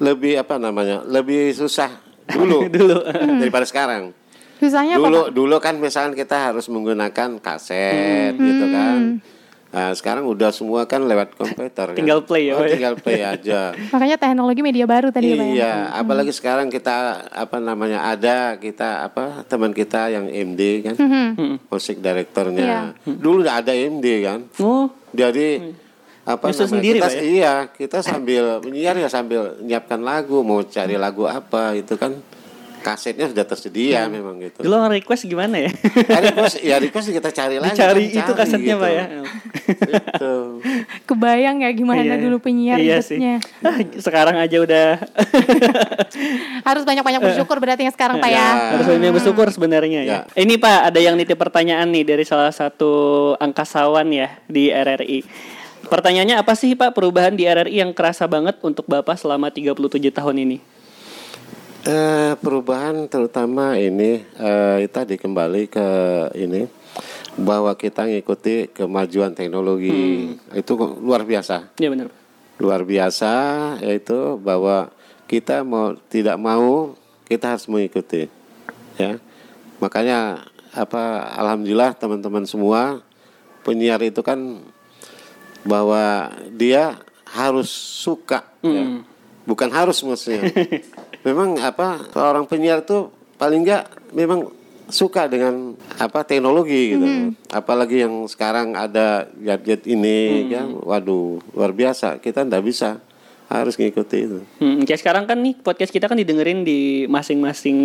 lebih 0.00 0.40
apa 0.40 0.56
namanya? 0.56 1.04
Lebih 1.04 1.52
susah 1.52 1.92
dulu. 2.32 2.58
Dulu. 2.72 2.96
daripada 3.38 3.64
sekarang. 3.64 4.12
Susahnya 4.56 4.94
apa, 4.94 5.02
dulu 5.02 5.20
Pak? 5.22 5.32
dulu 5.32 5.56
kan 5.58 5.74
misalkan 5.76 6.12
kita 6.12 6.52
harus 6.52 6.68
menggunakan 6.68 7.40
kaset 7.40 8.34
gitu 8.34 8.64
kan. 8.68 9.24
Nah, 9.70 9.94
sekarang 9.94 10.26
udah 10.26 10.50
semua 10.50 10.82
kan 10.82 11.00
lewat 11.00 11.32
komputer 11.32 11.70
kan. 11.86 11.96
Tinggal 11.96 12.20
play 12.20 12.50
ya, 12.50 12.58
Oh, 12.58 12.66
ya? 12.66 12.74
tinggal 12.74 12.98
play 12.98 13.22
aja. 13.22 13.70
Makanya 13.94 14.18
teknologi 14.18 14.60
media 14.60 14.82
baru 14.82 15.08
tadi 15.08 15.30
ya, 15.30 15.38
Pak 15.38 15.46
ya? 15.46 15.54
iya 15.54 15.74
apalagi 15.94 16.34
sekarang 16.34 16.68
kita 16.68 16.96
apa 17.30 17.56
namanya 17.56 18.02
ada 18.04 18.58
kita 18.58 19.06
apa 19.06 19.46
teman 19.46 19.70
kita 19.70 20.10
yang 20.10 20.26
MD 20.26 20.82
kan? 20.82 20.94
Mhm. 20.98 21.70
musik 21.70 22.02
direkturnya. 22.02 22.98
Dulu 23.06 23.46
nggak 23.46 23.58
ada 23.62 23.72
MD 23.72 24.06
kan? 24.20 24.40
Oh, 24.58 24.90
jadi 25.10 25.70
apa 26.20 26.52
Nyusun 26.52 26.68
namanya 26.68 26.72
sendiri, 26.76 26.98
kita 27.00 27.08
Pak, 27.08 27.12
ya? 27.16 27.22
iya 27.24 27.54
kita 27.72 27.98
sambil 28.04 28.44
menyiar 28.60 28.94
ya 29.00 29.08
sambil 29.08 29.40
menyiapkan 29.56 30.00
lagu 30.04 30.44
mau 30.44 30.60
cari 30.62 30.94
lagu 31.00 31.24
apa 31.24 31.72
itu 31.74 31.96
kan 31.96 32.20
kasetnya 32.80 33.28
sudah 33.28 33.44
tersedia 33.44 34.08
memang 34.08 34.40
gitu 34.40 34.64
dulu 34.64 34.88
request 34.88 35.28
gimana 35.28 35.68
ya? 35.68 35.70
Ya 36.08 36.20
request, 36.24 36.56
ya 36.64 36.76
request 36.80 37.12
kita 37.12 37.30
cari 37.30 37.60
lagi. 37.60 37.76
Dicari 37.76 38.04
kan, 38.08 38.16
itu 38.24 38.32
cari 38.32 38.40
kasetnya 38.40 38.74
gitu. 38.74 38.82
Pak 38.82 38.90
ya. 38.90 39.04
Gitu. 39.70 40.34
Kebayang 41.06 41.62
ya 41.62 41.70
gimana 41.70 42.02
Iya, 42.02 42.18
dulu 42.18 42.42
penyiar 42.42 42.82
iya 42.82 42.98
sih. 42.98 43.22
Ah, 43.62 43.78
Sekarang 44.06 44.34
aja 44.34 44.58
udah 44.58 44.98
Harus 46.68 46.82
banyak-banyak 46.82 47.20
bersyukur 47.22 47.62
berarti 47.62 47.86
ya 47.86 47.92
sekarang, 47.94 48.18
Pak 48.18 48.30
ya? 48.30 48.38
Ya. 48.40 48.48
harus 48.74 48.86
banyak 48.90 49.14
bersyukur 49.14 49.46
sebenarnya 49.54 50.00
ya. 50.02 50.10
Ya. 50.10 50.18
Ini 50.34 50.58
Pak 50.58 50.90
ada 50.90 50.98
yang 50.98 51.14
nitip 51.14 51.38
pertanyaan 51.38 51.86
nih 51.92 52.02
dari 52.02 52.24
salah 52.26 52.50
satu 52.50 53.34
angkasawan 53.38 54.10
ya 54.10 54.42
di 54.50 54.74
RRI. 54.74 55.22
Pertanyaannya 55.90 56.38
apa 56.38 56.54
sih 56.54 56.78
Pak 56.78 56.94
perubahan 56.94 57.34
di 57.34 57.50
RRI 57.50 57.82
yang 57.82 57.90
kerasa 57.90 58.30
banget 58.30 58.62
untuk 58.62 58.86
Bapak 58.86 59.18
selama 59.18 59.50
37 59.50 59.74
tahun 60.14 60.36
ini? 60.46 60.62
Eh, 61.82 62.32
perubahan 62.38 63.10
terutama 63.10 63.74
ini 63.74 64.22
eh, 64.22 64.86
tadi 64.86 65.18
kembali 65.18 65.66
ke 65.66 65.88
ini 66.38 66.70
bahwa 67.34 67.74
kita 67.74 68.06
ngikuti 68.06 68.70
kemajuan 68.70 69.34
teknologi 69.34 70.30
itu 70.54 70.72
luar 71.02 71.26
biasa. 71.26 71.74
Ya 71.82 71.90
benar. 71.90 72.14
Luar 72.62 72.86
biasa 72.86 73.32
yaitu 73.82 74.38
bahwa 74.38 74.94
kita 75.26 75.66
mau 75.66 75.98
tidak 76.06 76.38
mau 76.38 76.94
kita 77.26 77.58
harus 77.58 77.66
mengikuti 77.66 78.30
ya. 78.94 79.18
Makanya 79.82 80.46
apa 80.70 81.34
alhamdulillah 81.34 81.98
teman-teman 81.98 82.46
semua 82.46 83.02
penyiar 83.66 83.98
itu 84.06 84.22
kan 84.22 84.62
bahwa 85.64 86.32
dia 86.54 86.98
harus 87.30 87.70
suka 87.70 88.46
ya. 88.64 89.04
Bukan 89.46 89.70
harus 89.72 90.02
maksudnya. 90.04 90.50
memang 91.26 91.56
apa 91.60 92.08
seorang 92.16 92.48
penyiar 92.48 92.80
tuh 92.80 93.12
paling 93.36 93.60
enggak 93.64 93.92
memang 94.16 94.48
suka 94.90 95.30
dengan 95.30 95.78
apa 95.96 96.26
teknologi 96.26 96.96
gitu. 96.98 97.06
Apalagi 97.48 98.02
yang 98.02 98.26
sekarang 98.26 98.74
ada 98.74 99.30
gadget 99.38 99.86
ini 99.86 100.50
kan 100.50 100.74
waduh 100.74 101.38
luar 101.54 101.70
biasa. 101.70 102.18
Kita 102.18 102.42
ndak 102.42 102.62
bisa 102.66 102.98
harus 103.50 103.74
ngikuti 103.74 104.18
itu. 104.22 104.38
Hmm, 104.56 104.86
kayak 104.86 105.00
sekarang 105.02 105.26
kan 105.26 105.34
nih 105.36 105.58
podcast 105.58 105.90
kita 105.90 106.06
kan 106.06 106.14
didengerin 106.14 106.62
di 106.62 107.04
masing-masing 107.04 107.78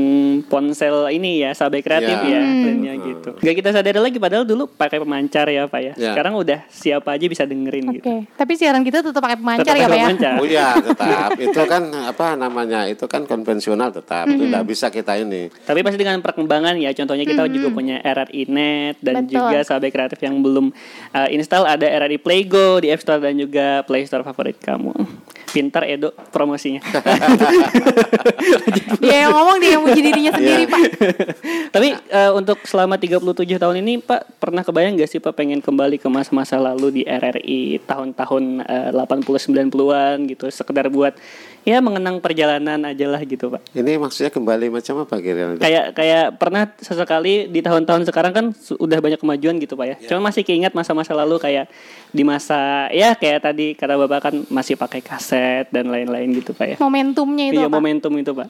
ponsel 0.45 1.09
ini 1.09 1.41
ya, 1.41 1.51
sahabat 1.51 1.81
kreatif 1.81 2.13
Ya. 2.21 2.37
ya, 2.37 2.41
trennya 2.61 2.93
gitu. 2.95 3.29
Gak 3.35 3.55
kita 3.55 3.69
sadari 3.73 3.97
lagi 3.97 4.17
padahal 4.17 4.45
dulu 4.45 4.69
pakai 4.69 5.01
pemancar 5.01 5.49
ya 5.49 5.65
Pak 5.65 5.81
ya. 5.81 5.93
Ya. 5.95 6.13
Sekarang 6.13 6.37
udah 6.37 6.69
siapa 6.69 7.09
aja 7.11 7.25
bisa 7.25 7.43
dengerin 7.43 7.85
Oke, 7.87 7.97
gitu. 7.97 8.09
tapi 8.31 8.53
siaran 8.53 8.81
kita 8.81 9.01
tetap 9.01 9.17
pakai 9.19 9.37
pemancar 9.37 9.73
Tetap 9.73 9.81
ya, 9.81 9.87
Pak 9.87 9.97
ya? 9.97 10.05
pemancar. 10.05 10.33
Oh 10.37 10.45
iya 10.45 10.67
tetap 10.77 11.29
itu 11.49 11.61
kan 11.65 11.83
apa 11.89 12.27
namanya 12.35 12.79
itu 12.85 13.05
kan 13.05 13.25
konvensional 13.25 13.89
tetap 13.89 14.29
itu 14.29 14.45
ndak 14.45 14.63
bisa 14.63 14.93
kita 14.93 15.17
ini. 15.17 15.49
Tapi 15.49 15.81
pasti 15.81 15.97
dengan 15.97 16.21
perkembangan 16.21 16.77
ya, 16.77 16.93
contohnya 16.93 17.25
kita 17.25 17.49
juga 17.49 17.73
punya 17.73 17.97
RRI 17.99 18.43
Net 18.47 18.95
dan 19.01 19.25
Betul. 19.25 19.33
juga 19.41 19.57
sahabat 19.61 19.89
kreatif 19.89 20.19
yang 20.21 20.37
belum 20.39 20.69
uh, 21.11 21.29
install 21.29 21.65
ada 21.65 21.89
RRI 21.97 22.17
Playgo 22.17 22.77
di 22.77 22.93
App 22.93 23.01
Store 23.01 23.17
dan 23.17 23.33
juga 23.33 23.81
Play 23.83 24.05
Store 24.05 24.21
favorit 24.21 24.57
kamu. 24.57 24.93
Pintar 25.55 25.87
Edo 25.87 26.11
promosinya. 26.35 26.83
Dia 28.99 29.27
yang 29.27 29.33
ngomong 29.33 29.57
dia 29.63 29.77
yang 29.77 29.83
muji 29.85 30.01
dirinya 30.01 30.31
sendiri, 30.33 30.65
Iya. 30.65 30.71
Pak. 30.71 30.81
Tapi 31.71 31.87
eh, 32.09 32.31
untuk 32.31 32.59
selama 32.67 32.99
37 32.99 33.23
tahun 33.55 33.75
ini 33.79 34.01
Pak 34.01 34.39
pernah 34.39 34.61
kebayang 34.61 34.97
gak 34.97 35.09
sih 35.09 35.19
Pak 35.21 35.33
pengen 35.35 35.59
kembali 35.63 35.97
ke 35.97 36.07
masa-masa 36.07 36.59
lalu 36.59 37.01
di 37.01 37.03
RRI 37.07 37.79
tahun-tahun 37.85 38.43
eh, 38.65 38.89
80 38.91 39.71
90-an 39.71 40.15
gitu 40.27 40.45
sekedar 40.49 40.87
buat 40.89 41.15
ya 41.65 41.81
mengenang 41.81 42.21
perjalanan 42.21 42.77
aja 42.85 43.05
lah 43.09 43.17
gitu 43.25 43.49
Pak. 43.49 43.73
Ini 43.73 43.97
maksudnya 43.97 44.29
kembali 44.29 44.69
macam 44.69 45.01
apa 45.01 45.17
kira 45.17 45.57
Kayak 45.57 45.97
kayak 45.97 46.25
pernah 46.37 46.69
sesekali 46.77 47.49
di 47.49 47.59
tahun-tahun 47.65 48.05
sekarang 48.05 48.31
kan 48.31 48.45
udah 48.77 48.99
banyak 49.01 49.19
kemajuan 49.19 49.57
gitu 49.57 49.73
Pak 49.73 49.87
ya. 49.89 49.95
Cuma 50.05 50.29
masih 50.29 50.45
keinget 50.45 50.77
masa-masa 50.77 51.17
lalu 51.17 51.41
kayak 51.41 51.65
di 52.13 52.21
masa 52.21 52.87
ya 52.93 53.17
kayak 53.17 53.49
tadi 53.49 53.73
kata 53.73 53.97
Bapak 53.97 54.19
kan 54.29 54.35
masih 54.53 54.77
pakai 54.77 55.01
kaset 55.01 55.65
dan 55.73 55.89
lain-lain 55.89 56.29
gitu 56.37 56.53
Pak 56.53 56.67
ya. 56.69 56.75
Momentumnya 56.77 57.49
itu 57.49 57.59
Iya 57.59 57.67
apa? 57.67 57.75
momentum 57.81 58.13
itu 58.13 58.31
Pak. 58.31 58.49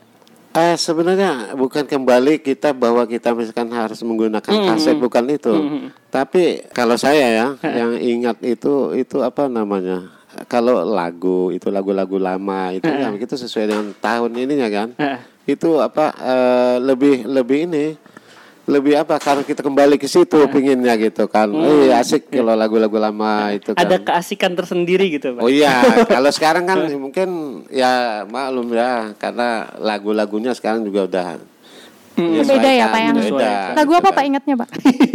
Eh 0.56 0.80
sebenarnya 0.80 1.52
bukan 1.60 1.84
kembali 1.84 2.40
kita 2.40 2.72
bahwa 2.72 3.04
kita 3.04 3.36
misalkan 3.36 3.68
harus 3.76 4.00
menggunakan 4.04 4.72
kaset 4.72 4.96
bukan 4.96 5.28
itu. 5.28 5.52
Tapi 6.12 6.64
kalau 6.72 6.96
saya 6.96 7.28
ya 7.28 7.48
yang 7.64 7.96
ingat 8.00 8.40
itu 8.40 8.96
itu 8.96 9.20
apa 9.20 9.52
namanya? 9.52 10.15
Kalau 10.46 10.84
lagu 10.84 11.50
itu 11.56 11.72
lagu-lagu 11.72 12.20
lama 12.20 12.76
itu 12.76 12.86
kan 12.86 13.16
itu 13.16 13.36
sesuai 13.36 13.66
dengan 13.72 13.88
tahun 13.98 14.32
ininya 14.36 14.68
kan. 14.68 14.88
Heeh. 15.00 15.20
Itu 15.46 15.80
apa 15.80 16.12
eh, 16.18 16.76
lebih 16.82 17.24
lebih 17.30 17.70
ini 17.70 17.86
lebih 18.66 18.98
apa 18.98 19.22
kalau 19.22 19.46
kita 19.46 19.62
kembali 19.62 20.02
ke 20.02 20.10
situ 20.10 20.42
pinginnya 20.50 20.98
gitu 20.98 21.30
kan. 21.30 21.54
Eh 21.54 21.94
asik 21.94 22.34
kalau 22.34 22.58
lagu-lagu 22.58 22.98
lama 22.98 23.54
itu 23.54 23.78
kan. 23.78 23.86
Ada 23.86 24.02
keasikan 24.02 24.58
tersendiri 24.58 25.14
gitu 25.14 25.38
Pak. 25.38 25.42
Oh 25.46 25.52
iya, 25.54 25.86
kalau 26.18 26.34
sekarang 26.34 26.66
kan 26.66 26.90
mungkin 26.98 27.62
ya 27.70 28.26
maklum 28.26 28.74
ya 28.74 29.14
karena 29.22 29.70
lagu-lagunya 29.78 30.58
sekarang 30.58 30.82
juga 30.82 31.06
udah 31.06 31.28
Beda 32.16 32.70
ya, 32.72 32.86
Pak, 32.88 33.00
ya? 33.00 33.12
Beda. 33.12 33.52
Lagu 33.76 33.92
apa 33.92 34.10
kan. 34.10 34.16
Pak 34.16 34.24
ingatnya, 34.24 34.56
Pak? 34.56 34.70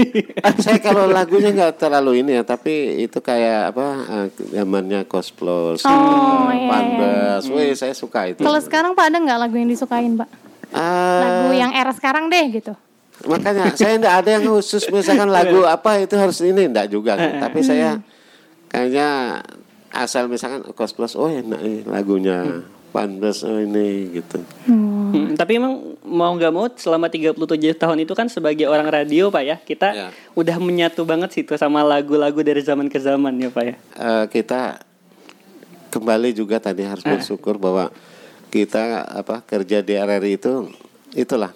Saya 0.65 0.79
kalau 0.79 1.09
lagunya 1.09 1.49
nggak 1.51 1.81
terlalu 1.81 2.21
ini 2.21 2.37
ya, 2.37 2.43
tapi 2.45 3.01
itu 3.01 3.19
kayak 3.19 3.73
apa 3.73 3.87
eh, 4.05 4.27
zamannya 4.53 5.09
Cosplus, 5.09 5.81
Oh, 5.85 6.53
iya, 6.53 6.61
iya. 6.61 6.69
Panbas, 6.69 7.45
wih 7.49 7.73
saya 7.73 7.97
suka 7.97 8.29
itu. 8.29 8.45
Kalau 8.45 8.61
sekarang 8.61 8.93
Pak 8.93 9.05
ada 9.09 9.17
nggak 9.17 9.39
lagu 9.41 9.57
yang 9.57 9.69
disukain, 9.69 10.13
Pak? 10.15 10.29
Ah, 10.71 11.21
Lagu 11.25 11.57
yang 11.57 11.73
era 11.73 11.91
sekarang 11.91 12.29
deh 12.29 12.47
gitu. 12.53 12.73
makanya 13.21 13.69
saya 13.77 14.01
nggak 14.01 14.17
ada 14.25 14.31
yang 14.33 14.45
khusus 14.49 14.89
misalkan 14.89 15.29
lagu 15.29 15.61
apa 15.77 16.01
itu 16.01 16.17
harus 16.17 16.41
ini 16.41 16.69
nggak 16.69 16.89
juga, 16.89 17.17
tapi 17.17 17.61
saya 17.61 18.01
kayaknya 18.69 19.41
asal 19.91 20.25
misalkan 20.25 20.65
Cosplus, 20.73 21.17
oh 21.17 21.29
enak 21.29 21.61
nih 21.61 21.85
lagunya. 21.85 22.65
Panbas 22.91 23.41
oh 23.41 23.57
ini 23.57 23.89
gitu. 24.13 24.43
Hmm, 24.65 25.33
tapi 25.33 25.57
emang 25.57 25.95
mau 26.03 26.31
nggak 26.31 26.51
mau 26.51 26.67
selama 26.69 27.07
37 27.07 27.39
tahun 27.73 27.99
itu 28.01 28.13
kan 28.13 28.27
sebagai 28.27 28.67
orang 28.67 28.85
radio 28.85 29.29
Pak 29.29 29.43
ya 29.43 29.57
kita 29.57 29.89
Ya. 29.91 30.09
udah 30.33 30.57
menyatu 30.59 31.03
banget 31.03 31.31
situ 31.33 31.55
sama 31.55 31.81
lagu-lagu 31.81 32.37
dari 32.41 32.59
zaman 32.61 32.87
ke 32.87 32.99
zaman 32.99 33.35
ya 33.37 33.49
Pak 33.49 33.65
ya. 33.65 33.75
Eh, 33.97 34.25
kita 34.29 34.83
kembali 35.89 36.31
juga 36.33 36.59
tadi 36.59 36.83
harus 36.83 37.03
bersyukur 37.03 37.57
bahwa 37.57 37.91
kita 38.49 39.07
apa 39.09 39.41
kerja 39.41 39.81
di 39.81 39.95
RRI 39.95 40.33
itu 40.33 40.71
itulah 41.13 41.55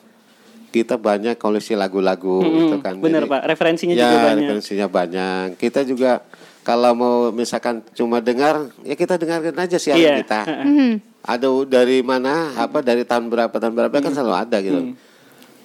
kita 0.71 0.95
banyak 0.95 1.35
koleksi 1.35 1.75
lagu-lagu 1.75 2.43
gitu 2.43 2.79
kan. 2.79 2.99
Bener 2.99 3.26
Jadi- 3.26 3.31
Pak 3.31 3.43
referensinya 3.45 3.93
ya, 3.93 4.03
juga 4.05 4.19
banyak. 4.25 4.38
referensinya 4.41 4.87
banyak. 4.88 5.47
Kita 5.57 5.81
juga 5.83 6.23
kalau 6.64 6.90
mau 6.97 7.14
misalkan 7.28 7.85
cuma 7.92 8.25
dengar 8.25 8.73
ya 8.83 8.97
kita 8.97 9.21
dengarkan 9.21 9.52
aja 9.54 9.76
siaran 9.76 10.00
Iya. 10.00 10.14
kita. 10.25 10.40
Mhm. 10.64 10.92
Ada 11.25 11.49
dari 11.68 12.00
mana 12.00 12.52
apa 12.56 12.80
dari 12.80 13.04
tahun 13.04 13.28
berapa 13.28 13.52
tahun 13.52 13.76
berapa 13.76 13.92
kan 14.00 14.12
selalu 14.12 14.35
ada 14.35 14.56
gitu. 14.61 14.80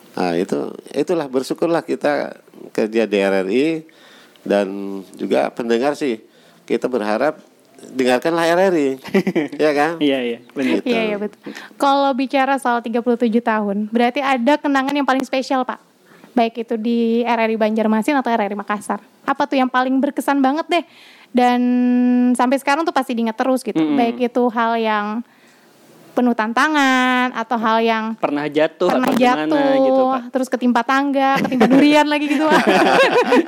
Nah, 0.10 0.36
itu 0.36 0.60
itulah 0.92 1.28
bersyukurlah 1.32 1.84
kita 1.84 2.36
kerja 2.76 3.08
di 3.08 3.18
RRI 3.18 3.68
dan 4.44 4.68
juga 5.16 5.48
pendengar 5.52 5.96
sih 5.96 6.20
kita 6.68 6.92
berharap 6.92 7.40
dengarkanlah 7.96 8.44
RRI. 8.56 9.00
ya 9.64 9.72
kan? 9.72 9.92
Iya 10.04 10.20
iya 10.20 10.40
benar. 10.52 10.84
Gitu. 10.84 10.88
Iya, 10.92 11.02
iya 11.08 11.18
betul. 11.20 11.40
Kalau 11.80 12.12
bicara 12.12 12.60
soal 12.60 12.84
37 12.84 13.40
tahun, 13.40 13.88
berarti 13.88 14.20
ada 14.20 14.60
kenangan 14.60 14.92
yang 14.92 15.08
paling 15.08 15.24
spesial, 15.24 15.64
Pak. 15.64 15.80
Baik 16.36 16.68
itu 16.68 16.76
di 16.76 17.24
RRI 17.24 17.56
Banjarmasin 17.56 18.20
atau 18.20 18.30
RRI 18.32 18.56
Makassar. 18.56 19.00
Apa 19.30 19.46
tuh 19.46 19.62
yang 19.62 19.70
paling 19.70 20.02
berkesan 20.02 20.42
banget 20.42 20.66
deh? 20.66 20.86
Dan 21.30 21.62
sampai 22.34 22.58
sekarang 22.58 22.82
tuh 22.82 22.96
pasti 22.96 23.14
diingat 23.14 23.38
terus 23.38 23.62
gitu. 23.62 23.78
Baik 23.94 24.18
itu 24.18 24.44
hal 24.50 24.82
yang 24.82 25.22
penuh 26.20 26.36
tantangan 26.36 27.32
atau 27.32 27.56
hal 27.56 27.80
yang 27.80 28.04
Pernah 28.20 28.50
jatuh 28.52 28.92
pernah 28.92 29.08
atau 29.08 29.16
gimana 29.16 29.56
jatuh, 29.56 29.86
gitu 29.88 30.04
Pak. 30.04 30.22
terus 30.36 30.48
ketimpa 30.52 30.82
tangga, 30.84 31.40
ketimpa 31.40 31.68
durian 31.72 32.04
lagi 32.10 32.26
gitu. 32.28 32.44
Pak. 32.44 32.66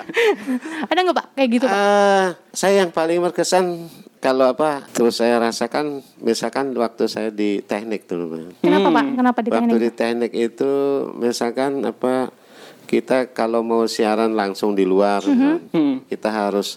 ada 0.94 1.00
nggak 1.04 1.18
Pak 1.20 1.28
kayak 1.36 1.50
gitu, 1.52 1.66
Pak? 1.68 1.76
Eh, 1.76 2.28
saya 2.56 2.74
yang 2.86 2.92
paling 2.96 3.20
berkesan 3.20 3.92
kalau 4.22 4.54
apa 4.54 4.86
terus 4.94 5.18
saya 5.18 5.42
rasakan 5.42 6.06
misalkan 6.22 6.72
waktu 6.78 7.10
saya 7.10 7.34
di 7.34 7.60
teknik 7.66 8.06
dulu. 8.06 8.54
Kenapa, 8.62 8.88
Pak? 8.94 9.06
Kenapa 9.18 9.40
di 9.42 9.50
Waktu 9.50 9.62
teknik? 9.68 9.82
di 9.82 9.90
teknik 9.92 10.32
itu 10.32 10.72
misalkan 11.18 11.84
apa 11.84 12.30
kita 12.92 13.32
kalau 13.32 13.64
mau 13.64 13.88
siaran 13.88 14.36
langsung 14.36 14.76
di 14.76 14.84
luar 14.84 15.24
kan, 15.24 15.64
Hmm. 15.72 16.04
kita 16.06 16.28
harus 16.28 16.76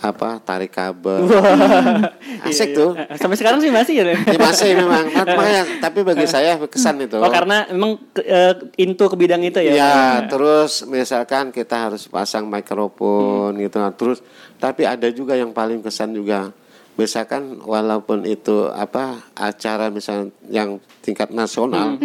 apa 0.00 0.40
tarik 0.40 0.72
kabel. 0.72 1.28
Iya, 1.28 2.48
Asik 2.48 2.72
tuh. 2.72 2.96
Eh, 2.96 3.20
Sampai 3.20 3.36
sekarang 3.36 3.60
sih 3.60 3.68
masih 3.68 4.00
ya. 4.00 4.16
Ya, 4.16 4.38
masih 4.40 4.72
memang. 4.72 5.04
Mak- 5.06 5.28
Makanya 5.28 5.62
tapi 5.78 6.00
bagi 6.00 6.24
saya 6.24 6.56
berkesan 6.56 7.04
itu. 7.04 7.20
Oh 7.20 7.28
karena 7.28 7.68
memang 7.68 8.00
ke- 8.08 8.24
eh, 8.24 8.54
into 8.78 9.04
ke 9.04 9.14
bidang 9.14 9.44
itu 9.44 9.60
ya. 9.60 9.72
Ya, 9.74 9.96
terus 10.24 10.88
misalkan 10.88 11.52
kita 11.52 11.92
harus 11.92 12.08
pasang 12.08 12.48
mikrofon 12.48 13.52
gitu. 13.58 13.76
Nah, 13.76 13.92
Terus 13.92 14.24
tapi 14.56 14.82
ada 14.82 15.04
juga 15.10 15.36
yang 15.36 15.52
paling 15.52 15.84
kesan 15.84 16.16
juga. 16.16 16.48
Misalkan 16.96 17.60
walaupun 17.60 18.24
itu 18.24 18.68
apa 18.68 19.20
acara 19.32 19.88
misalnya 19.88 20.32
yang 20.48 20.76
tingkat 21.00 21.28
nasional, 21.30 22.00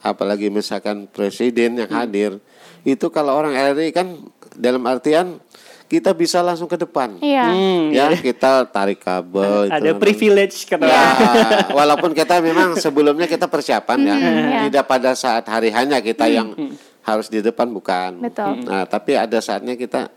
apalagi 0.00 0.48
misalkan 0.48 1.06
presiden 1.06 1.76
yang 1.76 1.88
hadir, 1.90 2.40
itu 2.84 3.06
kalau 3.08 3.32
orang 3.34 3.56
RRI 3.56 3.90
kan 3.90 4.20
dalam 4.54 4.84
artian 4.84 5.40
kita 5.84 6.10
bisa 6.12 6.40
langsung 6.40 6.66
ke 6.66 6.80
depan. 6.80 7.20
Iya. 7.20 7.44
Hmm, 7.44 7.82
Ya, 7.92 8.08
kita 8.16 8.64
tarik 8.66 9.04
kabel 9.04 9.68
itu 9.68 9.72
ada 9.72 9.84
namanya. 9.84 10.00
privilege 10.00 10.56
kata 10.64 10.84
Ya, 10.84 11.02
walaupun 11.78 12.12
kita 12.12 12.40
memang 12.40 12.74
sebelumnya 12.76 13.28
kita 13.28 13.46
persiapan 13.46 13.98
ya, 14.02 14.16
ya. 14.16 14.60
tidak 14.66 14.84
pada 14.88 15.12
saat 15.12 15.44
hari 15.44 15.68
hanya 15.70 16.00
kita 16.00 16.24
yang 16.26 16.56
harus 17.04 17.28
di 17.28 17.44
depan 17.44 17.68
bukan. 17.68 18.16
Betul. 18.20 18.64
Nah, 18.64 18.88
tapi 18.88 19.12
ada 19.14 19.36
saatnya 19.38 19.76
kita 19.76 20.08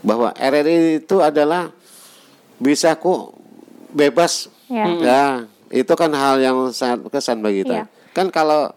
bahwa 0.00 0.30
RRI 0.32 1.02
itu 1.02 1.18
adalah 1.18 1.74
bisa 2.56 2.94
kok 2.94 3.34
bebas. 3.90 4.48
Ya. 4.70 4.86
Ya, 5.02 5.24
itu 5.68 5.92
kan 5.98 6.14
hal 6.14 6.38
yang 6.38 6.56
sangat 6.70 7.02
berkesan 7.04 7.42
bagi 7.42 7.66
kita. 7.66 7.84
Iya. 7.84 7.86
Kan 8.14 8.30
kalau 8.30 8.70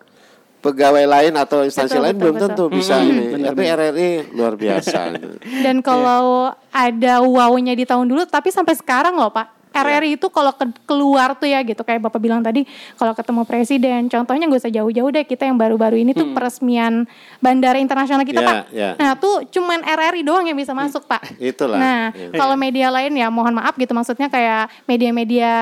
pegawai 0.59 1.05
lain 1.05 1.33
atau 1.33 1.63
instansi 1.63 1.93
Betul, 1.93 2.03
lain 2.03 2.13
betul, 2.13 2.21
belum 2.21 2.35
betul. 2.35 2.47
tentu 2.49 2.63
bisa 2.69 2.95
ini. 2.99 3.25
Tapi 3.41 3.63
RRI 3.65 4.09
luar 4.31 4.53
biasa. 4.53 4.99
Dan 5.65 5.79
kalau 5.79 6.51
ada 6.69 7.13
wow-nya 7.21 7.73
di 7.73 7.83
tahun 7.83 8.05
dulu, 8.05 8.23
tapi 8.25 8.49
sampai 8.49 8.73
sekarang 8.73 9.15
loh 9.15 9.29
Pak, 9.29 9.47
RRI 9.69 10.17
itu 10.17 10.27
kalau 10.27 10.49
ke- 10.51 10.81
keluar 10.83 11.31
tuh 11.33 11.45
ya 11.45 11.61
gitu, 11.61 11.79
kayak 11.79 12.01
Bapak 12.01 12.17
bilang 12.17 12.41
tadi, 12.41 12.65
kalau 12.95 13.13
ketemu 13.13 13.41
presiden, 13.43 14.01
contohnya 14.05 14.45
gak 14.45 14.59
usah 14.59 14.73
jauh-jauh 14.73 15.09
deh, 15.09 15.23
kita 15.23 15.45
yang 15.45 15.55
baru-baru 15.55 15.95
ini 15.95 16.11
tuh 16.11 16.33
peresmian 16.33 17.05
bandara 17.37 17.77
internasional 17.77 18.23
kita 18.23 18.41
Ya, 18.41 18.47
Pak. 18.49 18.57
ya. 18.73 18.89
Nah 18.95 19.11
tuh 19.15 19.45
cuman 19.47 19.79
RRI 19.79 20.21
doang 20.21 20.43
yang 20.43 20.57
bisa 20.57 20.73
masuk 20.73 21.05
Pak. 21.05 21.37
Itulah. 21.37 21.77
Nah 21.77 22.01
Ya. 22.11 22.33
kalau 22.33 22.57
media 22.57 22.89
lain 22.89 23.13
ya 23.13 23.29
mohon 23.29 23.53
maaf 23.53 23.73
gitu, 23.73 23.93
maksudnya 23.93 24.25
kayak 24.25 24.73
media-media 24.83 25.53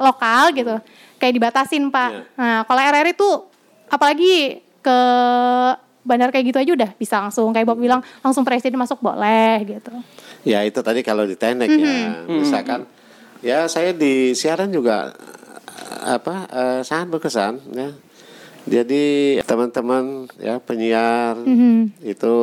lokal 0.00 0.50
gitu, 0.50 0.80
kayak 1.16 1.34
dibatasin 1.34 1.88
Pak. 1.88 2.10
Ya. 2.10 2.20
Nah 2.34 2.56
kalau 2.64 2.80
RRI 2.82 3.12
tuh 3.12 3.49
apalagi 3.90 4.62
ke 4.80 4.98
bandara 6.00 6.32
kayak 6.32 6.46
gitu 6.48 6.58
aja 6.58 6.72
udah 6.72 6.90
bisa 6.96 7.20
langsung 7.20 7.52
kayak 7.52 7.68
Bob 7.68 7.76
bilang 7.76 8.00
langsung 8.24 8.46
presiden 8.46 8.80
masuk 8.80 9.04
boleh 9.04 9.60
gitu. 9.68 9.92
Ya 10.48 10.64
itu 10.64 10.80
tadi 10.80 11.04
kalau 11.04 11.28
di 11.28 11.36
teknik 11.36 11.68
ya, 11.68 12.24
misalkan 12.24 12.88
ya 13.44 13.68
saya 13.68 13.92
di 13.92 14.32
siaran 14.32 14.72
juga 14.72 15.12
eh, 16.06 16.16
apa 16.16 16.34
eh, 16.48 16.80
sangat 16.80 17.06
berkesan 17.12 17.60
ya. 17.76 17.90
Jadi 18.70 19.36
teman-teman 19.44 20.28
ya 20.36 20.60
penyiar 20.60 21.32
itu 22.04 22.36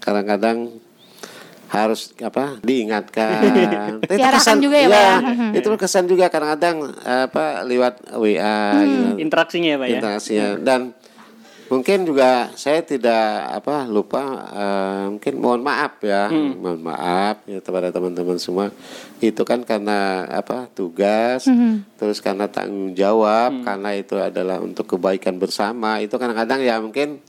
kadang-kadang 0.00 0.76
harus 1.72 2.12
apa 2.20 2.60
diingatkan. 2.60 3.40
Itu 4.04 4.20
Diarahkan 4.20 4.56
juga 4.60 4.76
ya, 4.76 4.88
Pak, 4.92 5.00
ya? 5.00 5.16
Itu 5.58 5.66
berkesan 5.72 6.04
juga 6.04 6.28
kadang-kadang 6.28 6.92
apa 7.00 7.64
lewat 7.64 8.12
WA 8.12 8.60
gitu. 8.84 9.08
Interaksinya 9.16 9.68
ya 9.72 9.78
Pak 9.80 9.88
ya. 9.88 9.92
interaksinya. 9.96 10.48
Dan 10.60 10.80
mungkin 11.72 12.04
juga 12.04 12.52
saya 12.52 12.84
tidak 12.84 13.24
apa 13.56 13.88
lupa 13.88 14.20
eh, 14.52 15.04
mungkin 15.16 15.34
mohon 15.40 15.64
maaf 15.64 15.96
ya. 16.04 16.28
Mohon 16.28 16.92
maaf 16.92 17.40
ya 17.48 17.64
kepada 17.64 17.88
teman-teman 17.88 18.36
semua. 18.36 18.68
Itu 19.24 19.48
kan 19.48 19.64
karena 19.64 20.28
apa 20.28 20.68
tugas 20.76 21.48
terus 21.96 22.20
karena 22.20 22.52
tanggung 22.52 22.92
jawab 22.92 23.64
karena 23.64 23.96
itu 23.96 24.20
adalah 24.20 24.60
untuk 24.60 24.84
kebaikan 24.92 25.40
bersama. 25.40 26.04
Itu 26.04 26.20
kadang-kadang 26.20 26.60
ya 26.60 26.76
mungkin 26.84 27.24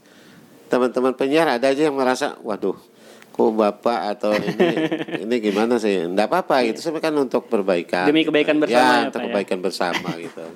teman-teman 0.68 1.16
penyiar 1.16 1.48
ada 1.48 1.72
aja 1.72 1.88
yang 1.88 1.96
merasa 1.96 2.36
waduh 2.44 2.93
kok 3.34 3.50
bapak 3.50 4.00
atau 4.14 4.30
ini 4.46 4.66
ini 5.26 5.36
gimana 5.42 5.74
sih 5.82 6.06
enggak 6.06 6.30
apa-apa 6.30 6.70
gitu 6.70 6.78
sebenarnya 6.78 7.10
kan 7.10 7.14
untuk 7.18 7.42
perbaikan 7.50 8.06
Demi 8.06 8.22
kebaikan 8.22 8.62
bersama 8.62 8.78
ya, 8.78 8.94
ya, 8.94 9.06
untuk 9.10 9.18
Pak, 9.18 9.26
ya. 9.26 9.32
kebaikan 9.34 9.58
bersama 9.58 10.08
gitu 10.22 10.44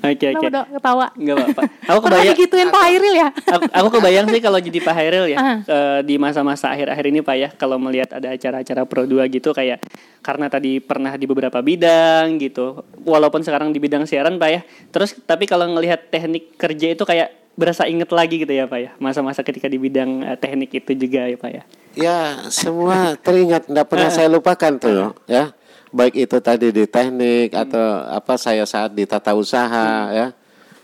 Oke 0.00 0.32
oke. 0.32 0.48
Kenapa 0.48 0.64
dok 0.64 0.66
ketawa? 0.80 1.06
Enggak 1.12 1.34
apa-apa. 1.36 1.62
Aku 1.92 1.98
kebayang 2.08 2.32
digituin 2.32 2.68
Pak 2.72 2.82
Hairil 2.88 3.14
ya? 3.20 3.28
aku, 3.54 3.62
aku 3.68 3.88
kebayang 4.00 4.26
sih 4.32 4.40
kalau 4.40 4.58
jadi 4.58 4.78
Pak 4.80 4.94
Hairil 4.96 5.26
ya 5.28 5.38
Ah. 5.40 5.56
eh, 5.60 6.00
di 6.08 6.16
masa-masa 6.16 6.72
akhir-akhir 6.72 7.04
ini 7.12 7.20
Pak 7.20 7.36
ya 7.36 7.48
kalau 7.52 7.76
melihat 7.76 8.16
ada 8.16 8.32
acara-acara 8.32 8.88
Pro 8.88 9.04
2 9.04 9.28
gitu 9.28 9.52
kayak 9.52 9.84
karena 10.24 10.48
tadi 10.48 10.80
pernah 10.80 11.12
di 11.20 11.28
beberapa 11.28 11.60
bidang 11.60 12.40
gitu 12.40 12.80
walaupun 13.04 13.44
sekarang 13.44 13.76
di 13.76 13.78
bidang 13.80 14.08
siaran 14.08 14.40
Pak 14.40 14.50
ya 14.50 14.60
terus 14.88 15.16
tapi 15.28 15.44
kalau 15.44 15.68
ngelihat 15.68 16.08
teknik 16.08 16.56
kerja 16.56 16.96
itu 16.96 17.04
kayak 17.04 17.49
berasa 17.60 17.84
inget 17.84 18.08
lagi 18.08 18.40
gitu 18.40 18.52
ya 18.56 18.64
Pak 18.64 18.78
ya 18.80 18.90
masa-masa 18.96 19.44
ketika 19.44 19.68
di 19.68 19.76
bidang 19.76 20.24
eh, 20.24 20.36
teknik 20.40 20.72
itu 20.72 20.96
juga 20.96 21.28
ya 21.28 21.36
Pak 21.36 21.52
ya 21.52 21.64
Ya, 21.98 22.46
semua 22.54 23.18
teringat, 23.18 23.66
tidak 23.66 23.86
pernah 23.90 24.10
saya 24.14 24.30
lupakan 24.30 24.72
tuh, 24.78 25.10
ya. 25.26 25.50
Baik 25.90 26.22
itu 26.22 26.38
tadi 26.38 26.70
di 26.70 26.86
teknik 26.86 27.50
atau 27.50 28.06
apa 28.06 28.38
saya 28.38 28.62
saat 28.62 28.94
di 28.94 29.02
tata 29.02 29.34
usaha, 29.34 30.06
ya, 30.14 30.30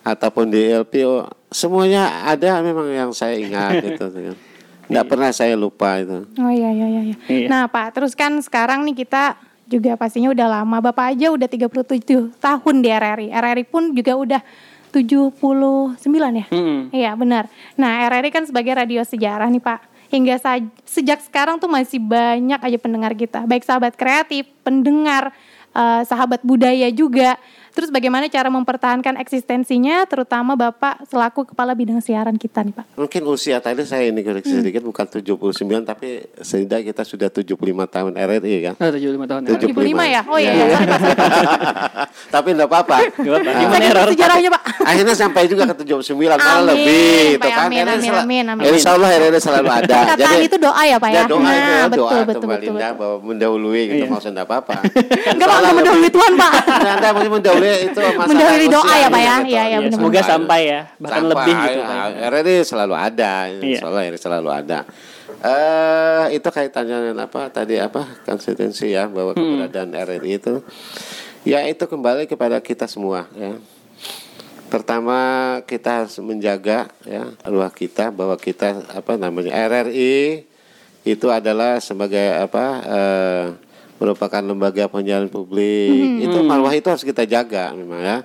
ataupun 0.02 0.50
di 0.50 0.66
LPO, 0.66 1.30
semuanya 1.46 2.26
ada 2.26 2.58
memang 2.58 2.90
yang 2.90 3.10
saya 3.14 3.38
ingat 3.38 3.78
gitu. 3.86 4.34
Tidak 4.86 5.04
pernah 5.06 5.30
saya 5.30 5.54
lupa 5.54 6.02
itu. 6.02 6.26
Oh 6.42 6.50
iya 6.50 6.74
iya 6.74 6.86
iya. 6.90 7.02
iya. 7.06 7.16
Iya. 7.30 7.46
Nah 7.46 7.70
Pak, 7.70 7.94
terus 7.94 8.18
kan 8.18 8.42
sekarang 8.42 8.82
nih 8.82 9.06
kita 9.06 9.38
juga 9.70 9.94
pastinya 9.94 10.34
udah 10.34 10.58
lama. 10.58 10.82
Bapak 10.82 11.14
aja 11.14 11.30
udah 11.30 11.46
37 11.46 12.34
tahun 12.42 12.74
di 12.82 12.88
RRI. 12.90 13.28
RRI 13.30 13.64
pun 13.66 13.94
juga 13.94 14.18
udah 14.18 14.40
79 14.96 16.00
ya? 16.32 16.46
Mm-mm. 16.48 16.80
Iya 16.94 17.12
benar. 17.12 17.52
Nah 17.76 18.08
RRI 18.08 18.30
kan 18.32 18.44
sebagai 18.48 18.72
radio 18.72 19.04
sejarah 19.04 19.50
nih 19.52 19.60
Pak. 19.60 19.80
Hingga 20.06 20.38
sejak 20.86 21.18
sekarang 21.26 21.58
tuh 21.58 21.66
masih 21.66 21.98
banyak 21.98 22.62
aja 22.62 22.78
pendengar 22.78 23.12
kita. 23.12 23.42
Baik 23.42 23.66
sahabat 23.66 23.98
kreatif, 23.98 24.46
pendengar, 24.62 25.34
eh, 25.74 26.02
sahabat 26.06 26.40
budaya 26.46 26.86
juga. 26.94 27.34
Terus 27.76 27.92
bagaimana 27.92 28.24
cara 28.26 28.48
mempertahankan 28.48 29.20
eksistensinya 29.20 30.00
terutama 30.02 30.56
Bapak 30.56 31.04
selaku 31.04 31.44
kepala 31.46 31.76
bidang 31.76 32.00
siaran 32.00 32.34
kita 32.34 32.64
nih 32.64 32.72
Pak. 32.72 32.96
Mungkin 32.96 33.22
usia 33.28 33.60
tadi 33.60 33.84
saya 33.84 34.08
ini 34.08 34.24
koreksi 34.24 34.48
Hmm. 34.48 34.64
sedikit 34.64 34.80
bukan 34.80 35.04
79 35.04 35.44
tapi 35.84 36.08
setidaknya 36.40 36.88
kita 36.88 37.02
sudah 37.04 37.28
75 37.28 37.52
tahun 37.84 38.16
RRI 38.16 38.54
kan. 38.64 38.74
Oh, 38.74 38.88
75 38.88 39.28
tahun. 39.28 39.40
Tujuh. 39.46 39.68
75 39.68 40.04
ya? 40.06 40.20
Oh 40.24 40.40
iya, 40.40 40.48
Iya. 40.48 40.64
iya. 40.64 40.72
sorry 40.72 40.86
Pak. 40.88 40.98
sorry, 40.98 41.16
Pak. 41.20 42.08
tapi 42.34 42.48
enggak 42.50 42.68
apa-apa. 42.72 42.96
Apa-apa. 43.12 43.50
Gimana 43.60 43.84
error? 43.84 44.06
sejarahnya 44.08 44.50
Pak. 44.50 44.62
Akhirnya 44.90 45.14
sampai 45.14 45.42
juga 45.44 45.62
ke 45.66 45.74
79 45.76 46.16
malah 46.32 46.64
lebih 46.64 46.96
Pak, 47.36 47.44
itu 47.44 47.48
kan. 47.52 47.66
amin, 47.66 47.82
RRI 47.84 47.92
amin, 47.92 48.14
amin, 48.16 48.44
amin. 48.56 48.64
Insya 48.72 48.96
Allah 48.96 49.08
RRI 49.12 49.36
selalu 49.38 49.68
ada. 49.68 49.96
Perkataan 50.00 50.38
itu 50.40 50.56
doa 50.56 50.82
ya 50.82 50.96
Pak 50.96 51.10
ya? 51.12 51.16
Ya 51.18 51.22
doa 51.26 51.40
Nah, 51.42 51.52
itu 51.52 51.60
betul, 51.86 52.00
doa 52.00 52.08
betul, 52.08 52.24
betul, 52.24 52.48
betul, 52.48 52.72
betul. 52.72 52.96
bahwa 52.96 53.16
mendahului 53.22 53.82
gitu 53.84 53.96
Iya. 53.98 54.08
maksudnya 54.08 54.32
enggak 54.32 54.48
apa-apa. 54.48 54.74
Enggak 55.36 55.46
enggak 55.52 55.74
mendahului 55.76 56.08
Tuhan 56.08 56.32
Pak. 56.34 56.52
Anda 56.96 57.08
mesti 57.12 57.28
mendahului 57.28 57.65
itu 57.82 57.98
masalah 58.18 58.28
Mendahului 58.28 58.68
doa 58.68 58.94
ya, 58.94 59.08
Pak 59.08 59.20
ya? 59.20 59.26
Iya, 59.26 59.36
iya, 59.44 59.62
Ya, 59.66 59.78
benar-benar. 59.80 59.94
semoga 59.98 60.20
sampai 60.22 60.60
ya 60.64 60.80
bahkan 60.96 61.16
Sampai, 61.18 61.30
lebih 61.34 61.54
gitu 61.56 61.80
Pak. 61.80 61.92
ya, 62.16 62.26
RRI 62.28 62.54
selalu 62.62 62.94
ada, 62.94 63.32
Iya. 63.46 63.58
insya 63.62 63.86
Allah 63.86 64.02
RRI 64.04 64.18
selalu 64.18 64.48
ada. 64.50 64.78
Eh 65.36 66.24
itu 66.32 66.48
kaitannya 66.48 66.96
dengan 67.02 67.18
apa 67.24 67.40
tadi 67.48 67.76
apa 67.76 68.02
konsistensi 68.22 68.88
ya 68.88 69.04
bahwa 69.06 69.32
Hmm. 69.32 69.66
keberadaan 69.66 69.90
RRI 69.92 70.30
itu 70.34 70.54
ya 71.42 71.62
itu 71.62 71.84
kembali 71.84 72.24
kepada 72.24 72.58
kita 72.58 72.86
semua 72.86 73.26
ya. 73.32 73.54
Pertama 74.66 75.18
kita 75.62 76.02
harus 76.02 76.18
menjaga 76.18 76.90
ya 77.06 77.22
ruah 77.44 77.70
kita 77.70 78.10
bahwa 78.10 78.34
kita 78.34 78.82
apa 78.90 79.14
namanya 79.14 79.54
RRI 79.54 80.42
itu 81.06 81.26
adalah 81.30 81.78
sebagai 81.78 82.34
apa 82.34 82.64
eh, 82.82 83.44
merupakan 83.96 84.42
lembaga 84.44 84.88
penyiaran 84.92 85.32
publik. 85.32 86.24
Itu 86.24 86.44
marwah 86.44 86.72
itu 86.76 86.86
harus 86.92 87.04
kita 87.04 87.24
jaga 87.24 87.72
memang 87.72 88.00
ya. 88.00 88.18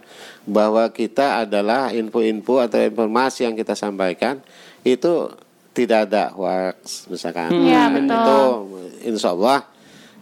Bahwa 0.44 0.84
kita 0.92 1.48
adalah 1.48 1.96
info-info 1.96 2.60
atau 2.60 2.80
informasi 2.82 3.48
yang 3.48 3.56
kita 3.56 3.78
sampaikan 3.78 4.44
itu 4.84 5.32
tidak 5.72 6.12
ada 6.12 6.36
hoax 6.36 7.08
misalkan. 7.08 7.48
Iya, 7.56 7.88
Nah, 7.88 7.90
betul. 7.96 8.12
itu 8.12 8.40
insya 9.08 9.32
Allah 9.32 9.64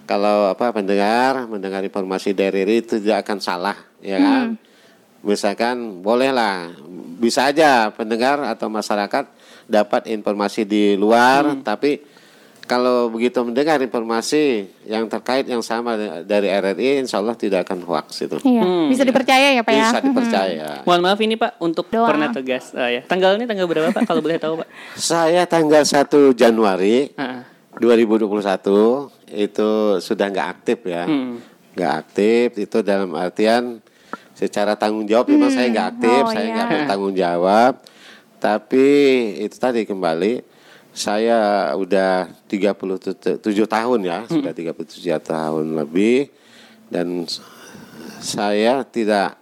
kalau 0.06 0.50
apa 0.54 0.74
pendengar 0.74 1.46
mendengar 1.50 1.82
informasi 1.86 2.34
dari 2.34 2.66
RRI 2.66 2.78
itu 2.86 2.96
tidak 3.02 3.26
akan 3.26 3.38
salah 3.42 3.78
ya 4.02 4.18
kan? 4.22 4.58
Misalkan 5.26 6.00
bolehlah. 6.06 6.72
Bisa 7.20 7.52
aja 7.52 7.92
pendengar 7.92 8.40
atau 8.48 8.72
masyarakat 8.72 9.28
dapat 9.68 10.08
informasi 10.08 10.64
di 10.64 10.96
luar 10.96 11.60
tapi 11.62 12.00
kalau 12.70 13.10
begitu 13.10 13.42
mendengar 13.42 13.82
informasi 13.82 14.70
yang 14.86 15.10
terkait 15.10 15.44
yang 15.44 15.60
sama 15.60 15.98
dari 16.22 16.46
RRI 16.48 17.02
insya 17.02 17.18
Allah 17.18 17.34
tidak 17.34 17.66
akan 17.66 17.82
hoax 17.82 18.22
itu 18.22 18.38
Iya, 18.40 18.62
bisa 18.86 19.02
dipercaya 19.02 19.48
ya 19.52 19.62
Pak 19.62 19.74
ya? 19.74 19.90
bisa 19.90 20.00
dipercaya 20.00 20.68
Mohon 20.86 21.02
maaf 21.02 21.20
ini 21.20 21.34
Pak 21.34 21.58
untuk 21.58 21.90
Doa. 21.90 22.06
pernah 22.06 22.30
tugas 22.30 22.70
eh, 22.72 22.90
ya. 22.92 23.02
Tanggal 23.04 23.36
ini 23.36 23.44
tanggal 23.44 23.66
berapa 23.66 23.90
Pak 23.90 24.06
kalau 24.06 24.22
boleh 24.22 24.38
tahu 24.38 24.62
Pak? 24.62 24.68
saya 24.94 25.44
tanggal 25.44 25.82
1 25.82 26.06
Januari 26.34 27.10
Ah, 27.16 27.42
2021 27.76 28.30
itu 29.32 29.70
sudah 29.98 30.26
nggak 30.28 30.48
aktif 30.52 30.78
ya 30.86 31.04
Hmm. 31.04 31.42
nggak 31.72 31.94
aktif 31.98 32.48
itu 32.60 32.78
dalam 32.80 33.10
artian 33.14 33.82
secara 34.32 34.74
tanggung 34.74 35.04
jawab 35.04 35.26
memang 35.28 35.50
saya 35.50 35.68
nggak 35.68 35.88
aktif 35.94 36.22
Oh, 36.22 36.30
saya 36.30 36.44
iya. 36.44 36.54
nggak 36.56 36.68
bertanggung 36.70 37.16
jawab 37.16 37.74
tapi 38.38 38.88
itu 39.40 39.56
tadi 39.56 39.84
kembali 39.84 40.49
saya 41.00 41.72
udah 41.80 42.28
37 42.52 43.40
tahun 43.64 44.00
ya 44.04 44.28
sudah 44.28 44.52
37 44.52 45.00
tahun 45.24 45.66
lebih 45.80 46.28
dan 46.92 47.24
saya 48.20 48.84
tidak 48.84 49.40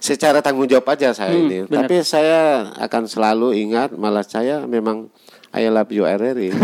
secara 0.00 0.40
tanggung 0.40 0.64
jawab 0.64 0.96
aja 0.96 1.12
saya 1.12 1.36
ini 1.36 1.68
benar. 1.68 1.84
tapi 1.84 2.00
saya 2.00 2.72
akan 2.80 3.04
selalu 3.04 3.60
ingat 3.60 3.92
malah 3.92 4.24
saya 4.24 4.64
memang 4.64 5.12
I 5.52 5.68
love 5.68 5.92
you 5.92 6.08
RRI 6.08 6.56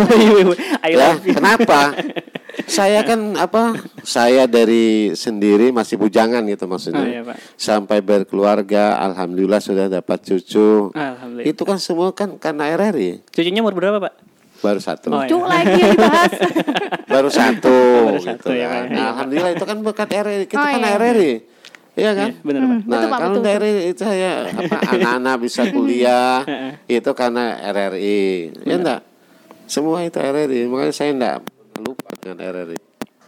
I 0.80 0.96
ya, 0.96 0.96
love 1.12 1.24
you. 1.28 1.36
kenapa? 1.36 1.92
saya 2.72 3.04
kan 3.04 3.36
apa? 3.36 3.76
Saya 4.00 4.48
dari 4.48 5.12
sendiri 5.12 5.68
masih 5.68 6.00
bujangan 6.00 6.40
gitu 6.48 6.64
maksudnya. 6.64 7.04
Oh, 7.04 7.12
iya, 7.12 7.20
Pak. 7.20 7.36
Sampai 7.60 8.00
berkeluarga, 8.00 8.96
alhamdulillah 9.04 9.60
sudah 9.60 9.92
dapat 9.92 10.24
cucu. 10.24 10.88
Alhamdulillah. 10.96 11.52
Itu 11.52 11.62
kan 11.68 11.76
semua 11.76 12.16
kan 12.16 12.40
karena 12.40 12.72
RRI. 12.72 13.28
Cucunya 13.28 13.60
umur 13.60 13.76
berapa 13.76 14.00
Pak? 14.00 14.14
Baru 14.62 14.80
satu. 14.80 15.10
Oh, 15.10 15.20
Cu 15.26 15.36
lagi 15.44 15.74
yang 15.74 15.92
dibahas. 15.92 16.32
Baru 17.12 17.28
satu. 17.28 17.76
Baru 18.08 18.18
gitu 18.22 18.30
satu, 18.30 18.48
ya, 18.54 18.66
kan. 18.70 18.82
Pak, 18.82 18.88
ya. 18.88 18.94
Nah, 18.96 19.04
Alhamdulillah 19.12 19.52
itu 19.52 19.64
kan 19.68 19.76
berkat 19.82 20.08
RRI. 20.08 20.44
Kita 20.48 20.56
Oh, 20.56 20.64
kan 20.64 20.80
iya. 20.80 20.96
RRI. 20.96 21.32
Iya 21.92 22.10
kan? 22.16 22.28
Iya, 22.32 22.40
benar, 22.40 22.60
Pak. 22.62 22.70
Nah, 22.72 22.80
Betul, 22.88 23.08
Pak, 23.12 23.18
kalau 23.20 23.36
betul, 23.36 23.44
dari 23.44 23.70
itu 23.92 24.02
ya 24.08 24.32
apa 24.48 24.76
anak-anak 24.96 25.36
bisa 25.44 25.62
kuliah 25.68 26.36
itu 26.96 27.10
karena 27.12 27.44
RRI. 27.68 28.22
Ya 28.64 28.74
enggak? 28.80 29.00
Semua 29.68 29.98
itu 30.00 30.16
RRI. 30.16 30.60
Makanya 30.72 30.94
saya 30.94 31.10
enggak 31.12 31.36
lupa 31.92 32.08
dengan 32.16 32.40
RRI. 32.40 32.78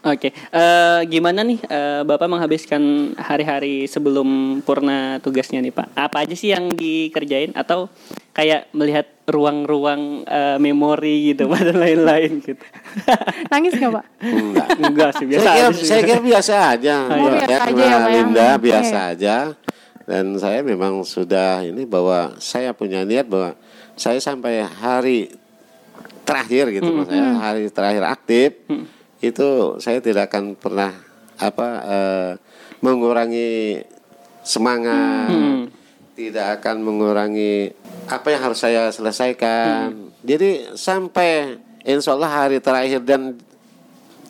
Oke, 0.05 0.37
eh, 0.37 1.01
gimana 1.09 1.41
nih 1.41 1.65
eh, 1.65 2.05
Bapak 2.05 2.29
menghabiskan 2.29 3.17
hari-hari 3.17 3.89
sebelum 3.89 4.61
purna 4.61 5.17
tugasnya 5.25 5.65
nih 5.65 5.73
Pak? 5.73 5.97
Apa 5.97 6.29
aja 6.29 6.37
sih 6.37 6.53
yang 6.53 6.69
dikerjain 6.69 7.57
atau 7.57 7.89
kayak 8.37 8.69
melihat 8.77 9.09
ruang-ruang 9.25 10.29
eh, 10.29 10.61
memori 10.61 11.33
gitu 11.33 11.49
Pak 11.49 11.73
dan 11.73 11.81
lain-lain 11.81 12.37
gitu? 12.45 12.61
Nangis 13.53 13.81
gak 13.81 13.97
Pak? 13.97 14.05
Enggak. 14.29 14.67
Enggak 14.77 15.11
sih, 15.17 15.25
biasa 15.25 15.41
saya 15.41 15.57
kira, 15.57 15.69
aja 15.73 15.81
saya 15.89 16.03
kira 16.05 16.21
biasa 16.21 16.55
aja. 16.77 16.97
Oh, 17.09 17.17
biasa 17.25 17.49
Ya, 17.49 17.59
aja 17.65 17.81
ya, 17.81 17.97
Pak, 17.97 18.05
ya. 18.05 18.13
Linda 18.13 18.45
Oke. 18.53 18.61
biasa 18.61 18.97
aja. 19.17 19.37
Dan 20.05 20.25
saya 20.37 20.61
memang 20.61 21.01
sudah 21.01 21.65
ini 21.65 21.89
bahwa 21.89 22.37
saya 22.37 22.77
punya 22.77 23.09
niat 23.09 23.25
bahwa 23.25 23.57
saya 23.97 24.21
sampai 24.21 24.61
hari 24.61 25.33
terakhir 26.25 26.73
gitu 26.73 26.89
Hmm. 26.89 26.97
maksudnya 26.99 27.29
hari 27.37 27.69
terakhir 27.69 28.03
aktif 28.05 28.51
itu 29.21 29.49
saya 29.79 30.01
tidak 30.01 30.29
akan 30.29 30.57
pernah 30.57 30.93
apa 31.37 31.69
eh, 31.85 32.31
mengurangi 32.81 33.81
semangat, 34.41 35.29
Hmm. 35.33 35.73
tidak 36.13 36.61
akan 36.61 36.77
mengurangi 36.81 37.73
apa 38.07 38.27
yang 38.29 38.43
harus 38.45 38.61
saya 38.61 38.93
selesaikan. 38.93 39.89
Hmm. 39.89 40.09
Jadi 40.21 40.77
sampai 40.77 41.57
insya 41.83 42.13
Allah 42.13 42.29
hari 42.45 42.61
terakhir 42.61 43.01
dan 43.01 43.37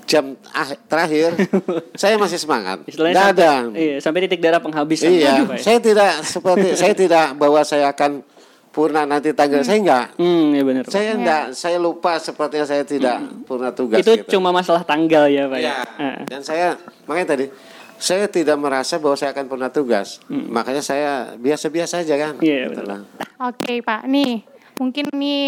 jam 0.05 0.37
ah, 0.51 0.71
terakhir 0.87 1.35
saya 2.01 2.15
masih 2.15 2.39
semangat. 2.39 2.87
Istilahnya 2.87 3.15
Nggak 3.15 3.27
sampai, 3.35 3.47
ada. 3.51 3.53
iya, 3.75 3.97
sampai 3.99 4.21
titik 4.29 4.41
darah 4.41 4.61
penghabisan. 4.61 5.11
Iya, 5.11 5.33
gitu, 5.43 5.53
ya? 5.55 5.59
saya 5.59 5.79
tidak 5.81 6.11
seperti 6.23 6.69
saya 6.79 6.95
tidak 6.95 7.27
bahwa 7.35 7.61
saya 7.67 7.91
akan 7.91 8.23
purna 8.75 9.07
nanti 9.07 9.31
tanggal 9.31 9.63
saya 9.63 9.79
enggak. 9.79 10.07
Hmm, 10.17 10.51
ya 10.51 10.63
benar. 10.63 10.83
Pak. 10.83 10.91
Saya 10.91 11.11
enggak, 11.15 11.45
saya 11.55 11.79
lupa 11.79 12.19
sepertinya 12.19 12.67
saya 12.67 12.83
tidak 12.83 13.17
purna 13.45 13.71
tugas 13.71 14.03
Itu 14.03 14.19
gitu. 14.19 14.35
cuma 14.35 14.51
masalah 14.51 14.83
tanggal 14.83 15.25
ya 15.27 15.47
Pak 15.47 15.59
Iya. 15.59 15.71
ya. 15.71 15.75
Heeh. 15.97 16.17
Dan 16.27 16.41
saya 16.43 16.67
makanya 17.05 17.29
tadi 17.33 17.47
saya 17.95 18.27
tidak 18.27 18.59
merasa 18.59 18.99
bahwa 18.99 19.15
saya 19.15 19.31
akan 19.31 19.47
purna 19.47 19.71
tugas. 19.71 20.19
Makanya 20.29 20.83
saya 20.83 21.11
biasa-biasa 21.35 22.03
aja 22.03 22.15
kan. 22.19 22.33
Hmm. 22.35 22.43
Iya, 22.43 22.67
Gitu 22.67 22.83
betul. 22.83 22.85
lah. 22.85 23.01
Oke 23.45 23.73
Pak, 23.81 24.01
nih 24.05 24.43
mungkin 24.75 25.07
nih 25.09 25.47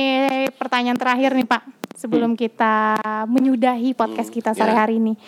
pertanyaan 0.52 0.94
terakhir 0.94 1.34
nih 1.34 1.44
Pak 1.44 1.62
sebelum 1.92 2.32
kita 2.32 2.94
menyudahi 3.26 3.90
podcast 3.92 4.30
kita 4.30 4.54
sore 4.54 4.70
ya. 4.70 4.78
hari 4.78 4.96
ini. 4.96 5.18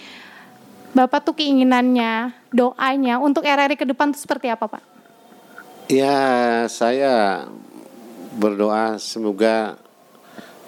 Bapak 0.88 1.20
tuh 1.20 1.34
keinginannya, 1.34 2.30
doanya 2.48 3.18
untuk 3.18 3.42
RRI 3.42 3.74
ke 3.74 3.84
depan 3.84 4.08
tuh 4.08 4.20
seperti 4.20 4.48
apa 4.48 4.64
Pak? 4.64 4.82
Ya, 5.86 6.16
saya 6.66 7.44
berdoa 8.36 9.00
semoga 9.00 9.78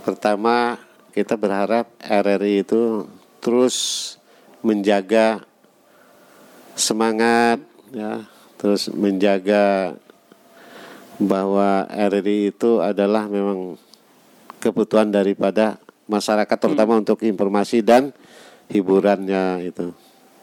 pertama 0.01 0.81
kita 1.12 1.37
berharap 1.37 1.90
RRI 2.01 2.64
itu 2.64 3.05
terus 3.42 3.77
menjaga 4.62 5.44
semangat 6.77 7.61
ya, 7.92 8.25
terus 8.57 8.88
menjaga 8.92 9.96
bahwa 11.20 11.85
RRI 11.90 12.55
itu 12.55 12.81
adalah 12.81 13.29
memang 13.29 13.77
kebutuhan 14.61 15.12
daripada 15.12 15.77
masyarakat 16.09 16.57
terutama 16.57 16.96
untuk 16.96 17.20
informasi 17.20 17.85
dan 17.85 18.12
hiburannya 18.73 19.68
itu. 19.68 19.92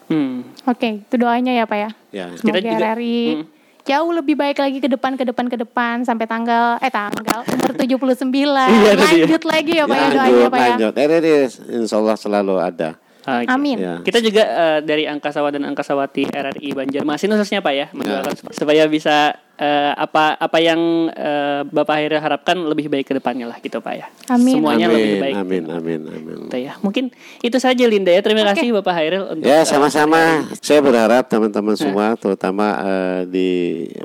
Hmm. 0.08 0.46
Oke, 0.64 1.04
itu 1.04 1.14
doanya 1.20 1.52
ya 1.52 1.64
Pak 1.68 1.78
ya. 1.78 1.90
Ya. 2.14 2.26
Semoga 2.38 2.58
Kita 2.58 2.58
juga- 2.64 2.78
RRI 2.94 3.18
Hmm. 3.34 3.44
Jauh 3.88 4.10
lebih 4.12 4.36
baik 4.36 4.60
lagi 4.60 4.78
ke 4.84 4.88
depan 4.92 5.16
ke 5.16 5.24
depan 5.24 5.48
ke 5.48 5.56
depan 5.56 6.04
sampai 6.04 6.28
tanggal 6.28 6.76
eh 6.84 6.92
tanggal 6.92 7.40
umur 7.48 7.72
79. 7.72 8.28
Iya, 8.28 8.92
itu 8.92 9.00
dia. 9.00 9.06
lanjut 9.08 9.42
lagi 9.48 9.72
ya 9.80 9.84
Pak 9.88 9.96
ya 9.96 10.08
doanya 10.12 10.20
lanjut, 10.20 10.50
Pak 10.52 10.60
ya. 10.60 10.68
lanjut. 10.68 10.92
RRI 10.92 11.34
insya 11.80 11.96
Allah 11.96 12.16
selalu 12.20 12.54
ada. 12.60 12.90
Oke. 13.28 13.52
Amin. 13.52 13.76
Ya. 13.76 13.94
Kita 14.00 14.18
juga 14.24 14.42
eh, 14.42 14.78
dari 14.80 15.04
Angkasawa 15.04 15.52
dan 15.52 15.68
Angkasawati 15.68 16.32
RRI 16.32 16.72
Banjarmasin 16.72 17.28
khususnya 17.36 17.60
Pak 17.60 17.74
ya, 17.76 17.86
mendoakan 17.92 18.34
supaya 18.56 18.88
bisa 18.88 19.36
eh, 19.60 19.92
apa 19.92 20.40
apa 20.40 20.58
yang 20.62 21.12
eh, 21.12 21.60
Bapak 21.68 21.94
akhirnya 22.00 22.20
harapkan 22.24 22.56
lebih 22.56 22.88
baik 22.88 23.12
ke 23.12 23.14
depannya 23.18 23.52
lah 23.52 23.58
gitu 23.60 23.84
Pak 23.84 23.94
ya. 23.94 24.06
Amin. 24.32 24.58
Semuanya 24.58 24.86
amin, 24.88 24.96
lebih 24.96 25.14
baik. 25.20 25.34
Amin, 25.36 25.62
amin, 25.68 26.00
amin. 26.08 26.38
Gitu 26.48 26.58
ya. 26.64 26.72
Mungkin 26.80 27.12
itu 27.44 27.56
saja 27.60 27.84
Linda 27.84 28.08
ya. 28.08 28.24
Terima 28.24 28.48
kasih 28.48 28.72
Bapak 28.80 28.94
Hairil 28.96 29.24
untuk 29.36 29.44
Ya 29.44 29.66
sama-sama. 29.68 30.48
Saya 30.64 30.80
berharap 30.80 31.28
teman-teman 31.28 31.76
semua, 31.76 32.16
terutama 32.16 32.66
eh, 32.80 33.20
di 33.28 33.48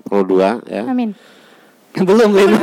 Pro 0.03 0.27
2 0.27 0.67
ya. 0.67 0.83
Amin. 0.89 1.15
Belum 1.93 2.29
belum. 2.34 2.51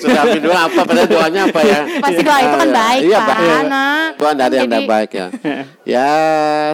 Sudah 0.00 0.20
amin 0.24 0.40
doa 0.44 0.68
apa 0.68 0.80
pada 0.84 1.02
doanya 1.08 1.48
apa 1.48 1.60
ya? 1.64 1.80
Pasti 2.04 2.20
doa 2.20 2.38
itu 2.38 2.54
kan 2.54 2.68
Ah, 2.68 2.76
baik 2.76 3.00
iya, 3.00 3.18
Pak. 3.18 3.28
Pak. 3.32 3.62
Nah, 3.64 4.04
Doa 4.12 4.32
yang 4.36 4.68
jadi- 4.68 4.84
baik 4.84 5.10
ya. 5.16 5.26
Ya 5.96 6.10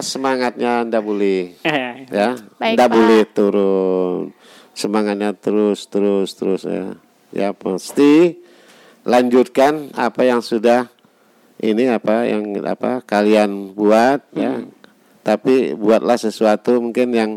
semangatnya 0.03 0.83
Anda 0.83 0.99
boleh 0.99 1.55
Eh, 1.63 1.93
ya. 2.11 2.35
Baik, 2.59 2.75
Anda 2.75 2.85
boleh 2.91 3.21
turun. 3.31 4.35
Semangatnya 4.75 5.31
terus 5.31 5.87
terus 5.87 6.35
terus 6.35 6.67
ya. 6.67 6.99
Ya 7.31 7.49
pasti 7.55 8.43
lanjutkan 9.07 9.95
apa 9.95 10.27
yang 10.27 10.43
sudah 10.43 10.91
ini 11.63 11.87
apa 11.87 12.27
yang 12.27 12.59
apa 12.67 12.99
kalian 13.01 13.71
buat 13.71 14.19
ya. 14.35 14.67
Tapi 15.23 15.73
buatlah 15.73 16.19
sesuatu 16.19 16.77
mungkin 16.77 17.09
yang 17.15 17.31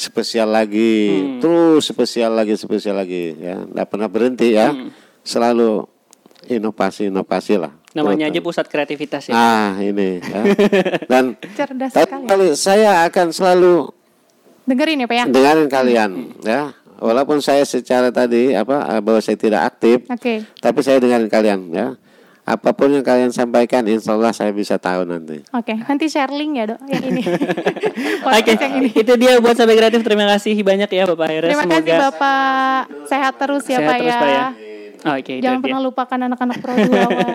spesial 0.00 0.48
lagi, 0.48 1.20
terus 1.44 1.84
spesial 1.84 2.32
lagi, 2.32 2.56
spesial 2.56 2.96
lagi 2.96 3.36
ya. 3.36 3.60
Nggak 3.60 3.86
pernah 3.92 4.08
berhenti 4.08 4.56
ya. 4.56 4.72
Selalu 5.20 5.84
inovasi-inovasi 6.48 7.60
lah. 7.60 7.72
namanya 7.90 8.30
aja 8.30 8.38
pusat 8.40 8.70
kreativitas 8.70 9.28
ya. 9.28 9.34
Ah, 9.34 9.74
ini 9.82 10.22
ya. 10.22 10.42
Dan 11.10 11.34
cerdas 11.58 11.90
tapi 11.90 12.06
sekali. 12.06 12.26
kali 12.30 12.46
saya 12.54 13.02
akan 13.04 13.34
selalu 13.34 13.74
Dengerin 14.62 15.02
ya 15.02 15.06
Pak 15.10 15.16
ya. 15.18 15.24
dengarin 15.26 15.68
kalian 15.68 16.10
ya. 16.46 16.60
Walaupun 17.00 17.42
saya 17.42 17.66
secara 17.66 18.12
tadi 18.14 18.54
apa 18.54 18.86
eh, 18.94 19.00
bahwa 19.02 19.18
saya 19.24 19.34
tidak 19.34 19.66
aktif, 19.74 20.04
Oke. 20.06 20.46
tapi 20.62 20.78
saya 20.86 21.02
dengarin 21.02 21.26
kalian 21.26 21.60
ya. 21.74 21.86
Apa 22.50 22.74
pun 22.74 22.90
yang 22.90 23.06
kalian 23.06 23.30
sampaikan, 23.30 23.86
insya 23.86 24.18
Allah 24.18 24.34
saya 24.34 24.50
bisa 24.50 24.74
tahu 24.74 25.06
nanti. 25.06 25.46
Oke, 25.54 25.78
nanti 25.86 26.10
share 26.10 26.34
link 26.34 26.58
ya, 26.58 26.74
Dok, 26.74 26.80
yang 26.90 27.04
ini. 27.06 27.22
Oke, 28.38 28.50
yang 28.58 28.74
ini. 28.82 28.90
itu 28.90 29.12
dia 29.14 29.38
buat 29.38 29.54
sahabat 29.54 29.78
kreatif. 29.78 30.02
Terima 30.02 30.26
kasih 30.34 30.58
banyak 30.66 30.90
ya 30.90 31.06
Bapak 31.06 31.26
Hairil. 31.30 31.46
Terima 31.54 31.66
kasih 31.70 31.94
Bapak. 32.10 32.80
Sehat 33.06 33.34
terus 33.38 33.62
ya 33.70 33.78
sehat 33.78 33.86
Pak 33.86 33.96
terus 34.02 34.10
ya. 34.10 34.18
Pak 34.18 34.30
ya. 34.30 34.46
Oke, 35.14 35.32
itu 35.38 35.44
Jangan 35.46 35.58
dia. 35.62 35.64
pernah 35.70 35.80
lupakan 35.80 36.18
anak-anak 36.26 36.56
Pro 36.58 36.72
2 36.74 36.90
Pak. 36.90 37.28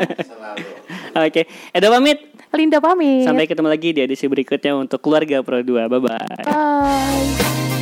Oke, 1.26 1.42
Edo 1.72 1.88
pamit. 1.90 2.20
Linda 2.52 2.80
pamit. 2.84 3.24
Sampai 3.24 3.48
ketemu 3.48 3.68
lagi 3.72 3.90
di 3.96 4.00
edisi 4.04 4.28
berikutnya 4.28 4.76
untuk 4.76 5.00
keluarga 5.00 5.40
Pro 5.42 5.64
2. 5.64 5.88
Bye 5.88 6.00
bye. 6.04 6.44
Bye. 6.44 7.75